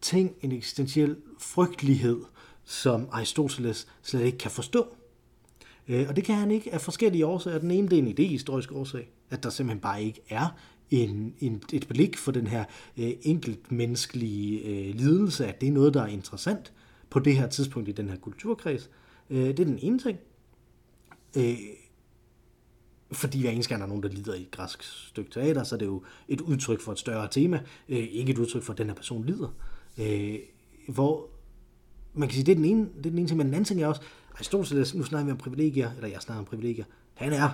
ting, 0.00 0.34
en 0.40 0.52
eksistentiel 0.52 1.16
frygtelighed, 1.38 2.20
som 2.64 3.08
Aristoteles 3.12 3.86
slet 4.02 4.24
ikke 4.24 4.38
kan 4.38 4.50
forstå. 4.50 4.86
Øh, 5.88 6.08
og 6.08 6.16
det 6.16 6.24
kan 6.24 6.34
han 6.34 6.50
ikke 6.50 6.74
af 6.74 6.80
forskellige 6.80 7.26
årsager. 7.26 7.58
Den 7.58 7.70
ene 7.70 7.88
det 7.88 7.98
er 7.98 8.02
en 8.02 8.08
idehistorisk 8.08 8.72
årsag, 8.72 9.10
at 9.30 9.42
der 9.42 9.50
simpelthen 9.50 9.80
bare 9.80 10.02
ikke 10.02 10.20
er 10.28 10.48
en, 10.90 11.34
en, 11.40 11.62
et 11.72 11.88
blik 11.88 12.16
for 12.16 12.32
den 12.32 12.46
her 12.46 12.64
øh, 12.96 13.12
enkeltmenneskelige 13.22 14.60
øh, 14.60 14.94
lidelse, 14.94 15.46
at 15.46 15.60
det 15.60 15.68
er 15.68 15.72
noget, 15.72 15.94
der 15.94 16.02
er 16.02 16.06
interessant 16.06 16.72
på 17.10 17.18
det 17.18 17.36
her 17.36 17.48
tidspunkt 17.48 17.88
i 17.88 17.92
den 17.92 18.08
her 18.08 18.16
kulturkreds. 18.16 18.90
Øh, 19.30 19.46
det 19.46 19.60
er 19.60 19.64
den 19.64 19.78
ene 19.82 19.98
ting. 19.98 20.18
Øh, 21.36 21.58
fordi 23.12 23.40
hver 23.40 23.50
eneste 23.50 23.68
gang 23.68 23.80
der 23.80 23.86
er 23.86 23.88
nogen, 23.88 24.02
der 24.02 24.08
lider 24.08 24.34
i 24.34 24.42
et 24.42 24.50
græsk 24.50 24.82
stykke 24.82 25.30
teater, 25.30 25.64
så 25.64 25.74
er 25.74 25.78
det 25.78 25.86
jo 25.86 26.02
et 26.28 26.40
udtryk 26.40 26.80
for 26.80 26.92
et 26.92 26.98
større 26.98 27.28
tema, 27.30 27.60
øh, 27.88 27.98
ikke 27.98 28.32
et 28.32 28.38
udtryk 28.38 28.62
for, 28.62 28.72
at 28.72 28.78
den 28.78 28.86
her 28.86 28.94
person 28.94 29.24
lider. 29.24 29.48
Øh, 29.98 30.38
hvor 30.88 31.26
man 32.14 32.28
kan 32.28 32.34
sige, 32.34 32.46
det 32.46 32.52
er 32.52 32.56
den 32.56 32.64
ene, 32.64 32.88
det 32.96 33.06
er 33.06 33.10
den 33.10 33.18
ene 33.18 33.28
ting, 33.28 33.36
men 33.36 33.46
den 33.46 33.54
anden 33.54 33.64
ting 33.64 33.82
er 33.82 33.86
også, 33.86 34.00
Aristoteles, 34.34 34.94
nu 34.94 35.02
snakker 35.02 35.26
vi 35.26 35.32
om 35.32 35.38
privilegier, 35.38 35.90
eller 35.96 36.08
jeg 36.08 36.20
snakker 36.20 36.38
om 36.38 36.44
privilegier, 36.44 36.84
han 37.14 37.32
er 37.32 37.48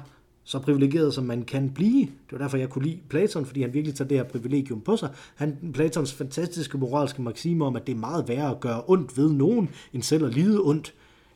så 0.44 0.58
privilegeret, 0.58 1.14
som 1.14 1.24
man 1.24 1.42
kan 1.42 1.70
blive. 1.70 2.00
Det 2.00 2.32
var 2.32 2.38
derfor, 2.38 2.56
jeg 2.56 2.70
kunne 2.70 2.84
lide 2.84 2.98
Platon, 3.08 3.46
fordi 3.46 3.62
han 3.62 3.74
virkelig 3.74 3.94
tager 3.94 4.08
det 4.08 4.16
her 4.16 4.24
privilegium 4.24 4.80
på 4.80 4.96
sig. 4.96 5.10
Han, 5.34 5.70
Platons 5.74 6.12
fantastiske 6.12 6.78
moralske 6.78 7.22
maximer 7.22 7.66
om, 7.66 7.76
at 7.76 7.86
det 7.86 7.92
er 7.92 7.96
meget 7.96 8.28
værre 8.28 8.50
at 8.50 8.60
gøre 8.60 8.82
ondt 8.86 9.16
ved 9.16 9.32
nogen, 9.32 9.68
end 9.92 10.02
selv 10.02 10.24
at 10.24 10.34
lide 10.34 10.60
ondt, 10.60 10.94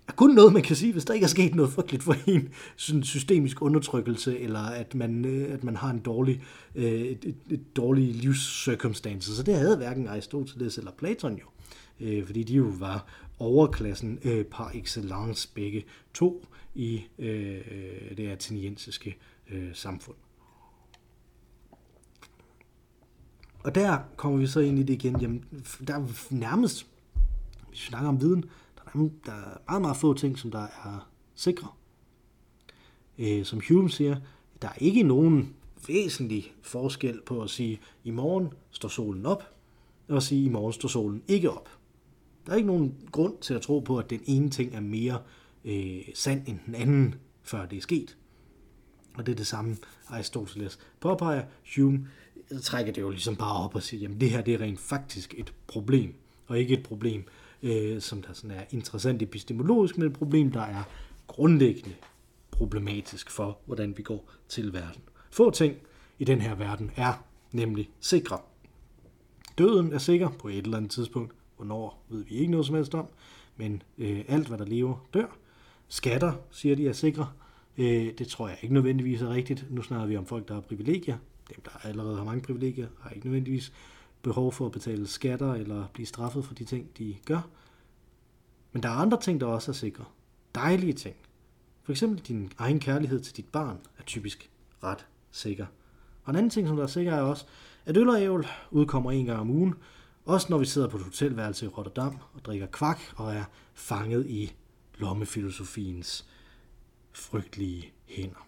er 0.09 0.13
kun 0.13 0.35
noget, 0.35 0.53
man 0.53 0.63
kan 0.63 0.77
sige, 0.77 0.93
hvis 0.93 1.05
der 1.05 1.15
ikke 1.15 1.25
er 1.25 1.29
sket 1.29 1.55
noget 1.55 1.73
frygteligt 1.73 2.03
for 2.03 2.17
en 2.27 2.49
sådan 2.77 3.03
systemisk 3.03 3.63
undertrykkelse, 3.63 4.39
eller 4.39 4.61
at 4.61 4.95
man, 4.95 5.25
øh, 5.25 5.55
at 5.55 5.65
man 5.65 5.77
har 5.77 5.91
en 5.91 5.99
dårlig, 5.99 6.43
øh, 6.75 6.85
et, 6.85 7.25
et, 7.25 7.37
et 7.51 7.77
dårlig 7.77 8.15
livscircumstance. 8.15 9.37
Så 9.37 9.43
det 9.43 9.55
havde 9.55 9.77
hverken 9.77 10.09
Aristoteles 10.09 10.79
eller 10.79 10.91
Platon 10.91 11.33
jo, 11.35 11.45
øh, 12.01 12.27
fordi 12.27 12.43
de 12.43 12.55
jo 12.55 12.73
var 12.79 13.07
overklassen 13.39 14.19
par 14.51 14.71
excellence 14.75 15.49
begge 15.55 15.85
to 16.15 16.47
i 16.75 17.03
det 18.17 18.29
ateniensiske 18.29 19.17
samfund. 19.75 20.17
Og 23.59 23.75
der 23.75 23.99
kommer 24.17 24.39
vi 24.39 24.47
så 24.47 24.61
ind 24.61 24.79
i 24.79 24.83
det 24.83 24.95
igen. 24.95 25.21
Jamen, 25.21 25.45
der 25.87 25.95
er 25.95 26.05
nærmest, 26.31 26.87
hvis 27.69 27.81
vi 27.81 27.87
snakker 27.87 28.09
om 28.09 28.21
viden, 28.21 28.45
der 29.27 29.33
er 29.33 29.59
meget, 29.69 29.83
meget 29.83 29.97
få 29.97 30.15
ting, 30.15 30.39
som 30.39 30.51
der 30.51 30.63
er 30.63 31.11
sikre. 31.35 31.69
Øh, 33.19 33.45
som 33.45 33.61
Hume 33.69 33.91
siger, 33.91 34.17
der 34.63 34.69
er 34.69 34.79
ikke 34.79 35.03
nogen 35.03 35.55
væsentlig 35.89 36.53
forskel 36.63 37.21
på 37.27 37.43
at 37.43 37.51
sige, 37.51 37.81
i 38.05 38.11
morgen 38.11 38.49
står 38.71 38.89
solen 38.89 39.27
op, 39.27 39.45
og 40.09 40.17
at 40.17 40.23
sige, 40.23 40.45
i 40.45 40.49
morgen 40.49 40.73
står 40.73 40.89
solen 40.89 41.23
ikke 41.29 41.51
op. 41.51 41.69
Der 42.47 42.53
er 42.53 42.57
ikke 42.57 42.67
nogen 42.67 42.95
grund 43.13 43.35
til 43.41 43.55
at 43.55 43.63
tro 43.63 43.81
på, 43.81 43.99
at 43.99 44.11
den 44.11 44.21
ene 44.27 44.51
ting 44.51 44.75
er 44.75 44.81
mere 44.81 45.19
øh, 45.65 46.01
sand 46.15 46.43
end 46.47 46.59
den 46.67 46.75
anden, 46.75 47.15
før 47.43 47.67
det 47.67 47.77
er 47.77 47.83
sket. 47.83 48.17
Og 49.15 49.27
det 49.27 49.33
er 49.33 49.37
det 49.37 49.47
samme, 49.47 49.77
Aristoteles 50.09 50.79
påpeger. 51.01 51.45
Hume 51.77 52.09
trækker 52.63 52.93
det 52.93 53.01
jo 53.01 53.11
ligesom 53.11 53.37
bare 53.37 53.65
op 53.65 53.75
og 53.75 53.83
siger, 53.83 54.01
jamen 54.01 54.21
det 54.21 54.31
her 54.31 54.41
det 54.43 54.55
er 54.55 54.61
rent 54.61 54.81
faktisk 54.81 55.35
et 55.39 55.55
problem, 55.67 56.15
og 56.47 56.59
ikke 56.59 56.75
et 56.75 56.83
problem, 56.83 57.25
øh, 57.63 58.01
som 58.01 58.23
der 58.23 58.33
sådan 58.33 58.51
er 58.51 58.65
interessant 58.71 59.23
epistemologisk, 59.23 59.99
men 59.99 60.07
et 60.07 60.13
problem, 60.13 60.53
der 60.53 60.61
er 60.61 60.83
grundlæggende 61.27 61.95
problematisk 62.51 63.31
for, 63.31 63.59
hvordan 63.67 63.97
vi 63.97 64.03
går 64.03 64.31
til 64.49 64.73
verden. 64.73 65.03
Få 65.31 65.51
ting 65.51 65.77
i 66.19 66.25
den 66.25 66.41
her 66.41 66.55
verden 66.55 66.91
er 66.97 67.25
nemlig 67.53 67.91
sikre. 68.01 68.39
Døden 69.59 69.93
er 69.93 69.99
sikker 69.99 70.29
på 70.29 70.49
et 70.49 70.59
eller 70.59 70.77
andet 70.77 70.91
tidspunkt. 70.91 71.33
Hvornår 71.57 72.05
ved 72.09 72.25
vi 72.25 72.35
ikke 72.35 72.51
noget 72.51 72.67
som 72.67 72.75
helst 72.75 72.95
om, 72.95 73.07
men 73.57 73.83
øh, 73.99 74.25
alt 74.29 74.49
hvad 74.49 74.59
der 74.59 74.65
lever 74.65 75.07
dør. 75.15 75.37
Skatter, 75.89 76.33
siger 76.51 76.77
de, 76.77 76.89
er 76.89 76.93
sikre. 76.93 77.29
Øh, 77.79 78.13
det 78.19 78.29
tror 78.29 78.49
jeg 78.49 78.59
ikke 78.63 78.75
nødvendigvis 78.75 79.23
er 79.23 79.29
rigtigt. 79.29 79.67
Nu 79.71 79.83
snakker 79.83 80.07
vi 80.07 80.17
om 80.17 80.27
folk, 80.27 80.49
der 80.49 80.55
har 80.55 80.61
privilegier. 80.61 81.17
Dem, 81.49 81.61
der 81.65 81.87
allerede 81.89 82.17
har 82.17 82.25
mange 82.25 82.43
privilegier, 82.43 82.87
har 83.01 83.11
ikke 83.11 83.27
nødvendigvis 83.27 83.73
behov 84.23 84.53
for 84.53 84.67
at 84.67 84.73
betale 84.73 85.07
skatter 85.07 85.55
eller 85.55 85.87
blive 85.87 86.07
straffet 86.07 86.45
for 86.45 86.55
de 86.55 86.65
ting, 86.65 86.99
de 86.99 87.17
gør. 87.25 87.49
Men 88.73 88.83
der 88.83 88.89
er 88.89 88.93
andre 88.93 89.21
ting, 89.21 89.41
der 89.41 89.47
også 89.47 89.71
er 89.71 89.75
sikre. 89.75 90.05
Dejlige 90.55 90.93
ting. 90.93 91.17
For 91.83 91.93
eksempel 91.93 92.19
din 92.19 92.53
egen 92.59 92.81
kærlighed 92.81 93.21
til 93.21 93.37
dit 93.37 93.49
barn 93.49 93.79
er 93.99 94.03
typisk 94.03 94.51
ret 94.83 95.07
sikker. 95.31 95.67
Og 96.25 96.31
en 96.31 96.37
anden 96.37 96.51
ting, 96.51 96.69
som 96.69 96.77
der 96.77 96.83
er 96.83 96.89
sikker, 96.89 97.13
er 97.13 97.23
også, 97.23 97.45
at 97.87 97.97
øl 97.97 98.09
og 98.09 98.23
ævl 98.23 98.47
udkommer 98.71 99.11
en 99.11 99.27
gang 99.27 99.41
om 99.41 99.51
ugen, 99.51 99.75
også 100.25 100.47
når 100.51 100.59
vi 100.59 100.65
sidder 100.65 100.89
på 100.89 100.97
et 100.97 101.03
hotelværelse 101.03 101.67
i 101.67 101.69
Rotterdam 101.69 102.19
og 102.35 102.45
drikker 102.45 102.67
kvak 102.67 102.99
og 103.17 103.35
er 103.35 103.45
fanget 103.75 104.27
i 104.27 104.53
lommefilosofiens 104.99 106.27
frygtelige 107.13 107.93
hænder. 108.07 108.48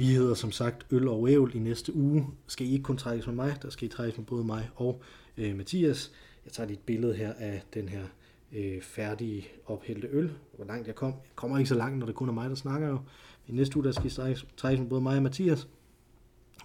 Vi 0.00 0.06
hedder 0.06 0.34
som 0.34 0.52
sagt 0.52 0.86
Øl 0.90 1.08
og 1.08 1.30
Ævl 1.30 1.54
i 1.54 1.58
næste 1.58 1.96
uge. 1.96 2.26
Skal 2.46 2.66
I 2.66 2.72
ikke 2.72 2.82
kun 2.82 2.96
trækkes 2.96 3.26
med 3.26 3.34
mig, 3.34 3.56
der 3.62 3.70
skal 3.70 3.86
I 3.86 3.90
trækkes 3.90 4.18
med 4.18 4.26
både 4.26 4.44
mig 4.44 4.70
og 4.76 5.02
øh, 5.36 5.56
Mathias. 5.56 6.12
Jeg 6.44 6.52
tager 6.52 6.66
lige 6.66 6.78
et 6.78 6.82
billede 6.86 7.14
her 7.14 7.32
af 7.32 7.62
den 7.74 7.88
her 7.88 8.02
øh, 8.52 8.82
færdige 8.82 9.48
ophældte 9.66 10.08
øl. 10.10 10.32
Hvor 10.56 10.64
langt 10.64 10.86
jeg 10.86 10.94
kom. 10.94 11.08
Jeg 11.08 11.34
kommer 11.34 11.58
ikke 11.58 11.68
så 11.68 11.74
langt, 11.74 11.98
når 11.98 12.06
det 12.06 12.14
kun 12.14 12.28
er 12.28 12.32
mig, 12.32 12.50
der 12.50 12.56
snakker 12.56 12.88
jo. 12.88 12.98
I 13.48 13.52
næste 13.52 13.76
uge, 13.76 13.84
der 13.84 13.92
skal 13.92 14.06
I 14.06 14.10
trækkes, 14.10 14.46
trækkes 14.56 14.80
med 14.80 14.88
både 14.88 15.00
mig 15.00 15.16
og 15.16 15.22
Mathias. 15.22 15.68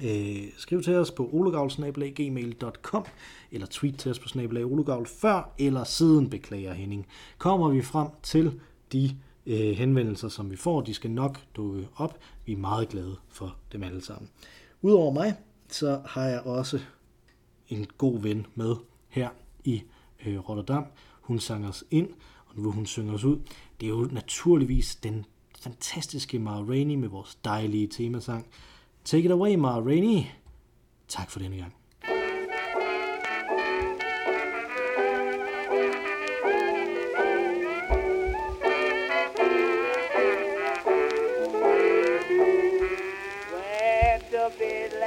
Øh, 0.04 0.44
skriv 0.58 0.82
til 0.82 0.96
os 0.96 1.12
på 1.12 1.30
olegavl.gmail.com 1.34 3.06
eller 3.52 3.68
tweet 3.70 3.98
til 3.98 4.12
os 4.12 4.20
på 4.20 4.28
snabelag 4.28 4.66
før 5.08 5.54
eller 5.60 5.84
siden, 5.84 6.30
beklager 6.30 6.74
Henning. 6.74 7.08
Kommer 7.38 7.70
vi 7.70 7.82
frem 7.82 8.08
til 8.24 8.60
de 8.94 9.18
øh, 9.46 9.78
henvendelser, 9.78 10.30
som 10.30 10.52
vi 10.52 10.56
får, 10.56 10.82
de 10.82 10.94
skal 10.94 11.12
nok 11.12 11.40
dukke 11.56 11.88
op. 11.96 12.20
Vi 12.46 12.54
er 12.54 12.58
meget 12.58 12.90
glade 12.90 13.16
for 13.30 13.56
dem 13.72 13.84
alle 13.84 14.02
sammen. 14.02 14.30
Udover 14.82 15.14
mig, 15.14 15.36
så 15.70 16.02
har 16.06 16.26
jeg 16.26 16.42
også 16.42 16.80
en 17.68 17.88
god 17.98 18.22
ven 18.22 18.46
med 18.56 18.76
her 19.08 19.30
i 19.64 19.84
øh, 20.26 20.50
Rotterdam. 20.50 20.86
Hun 21.22 21.40
sang 21.40 21.68
os 21.68 21.84
ind, 21.92 22.10
og 22.46 22.56
nu 22.56 22.62
vil 22.62 22.72
hun 22.72 22.86
synge 22.86 23.14
os 23.14 23.24
ud. 23.24 23.40
Det 23.80 23.86
er 23.86 23.90
jo 23.90 24.10
naturligvis 24.12 24.96
den 24.96 25.26
fantastiske 25.60 26.40
Mara 26.40 26.64
Rainey 26.64 26.96
med 26.96 27.08
vores 27.08 27.36
dejlige 27.36 27.88
temasang. 27.88 28.46
Take 29.06 29.26
it 29.26 29.32
away, 29.32 29.56
Mara 29.56 29.82
Rainey. 29.82 30.24
Tak 31.08 31.32
for 31.32 31.40
denne 31.40 31.58
gang. 31.58 31.76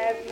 las 0.08 0.26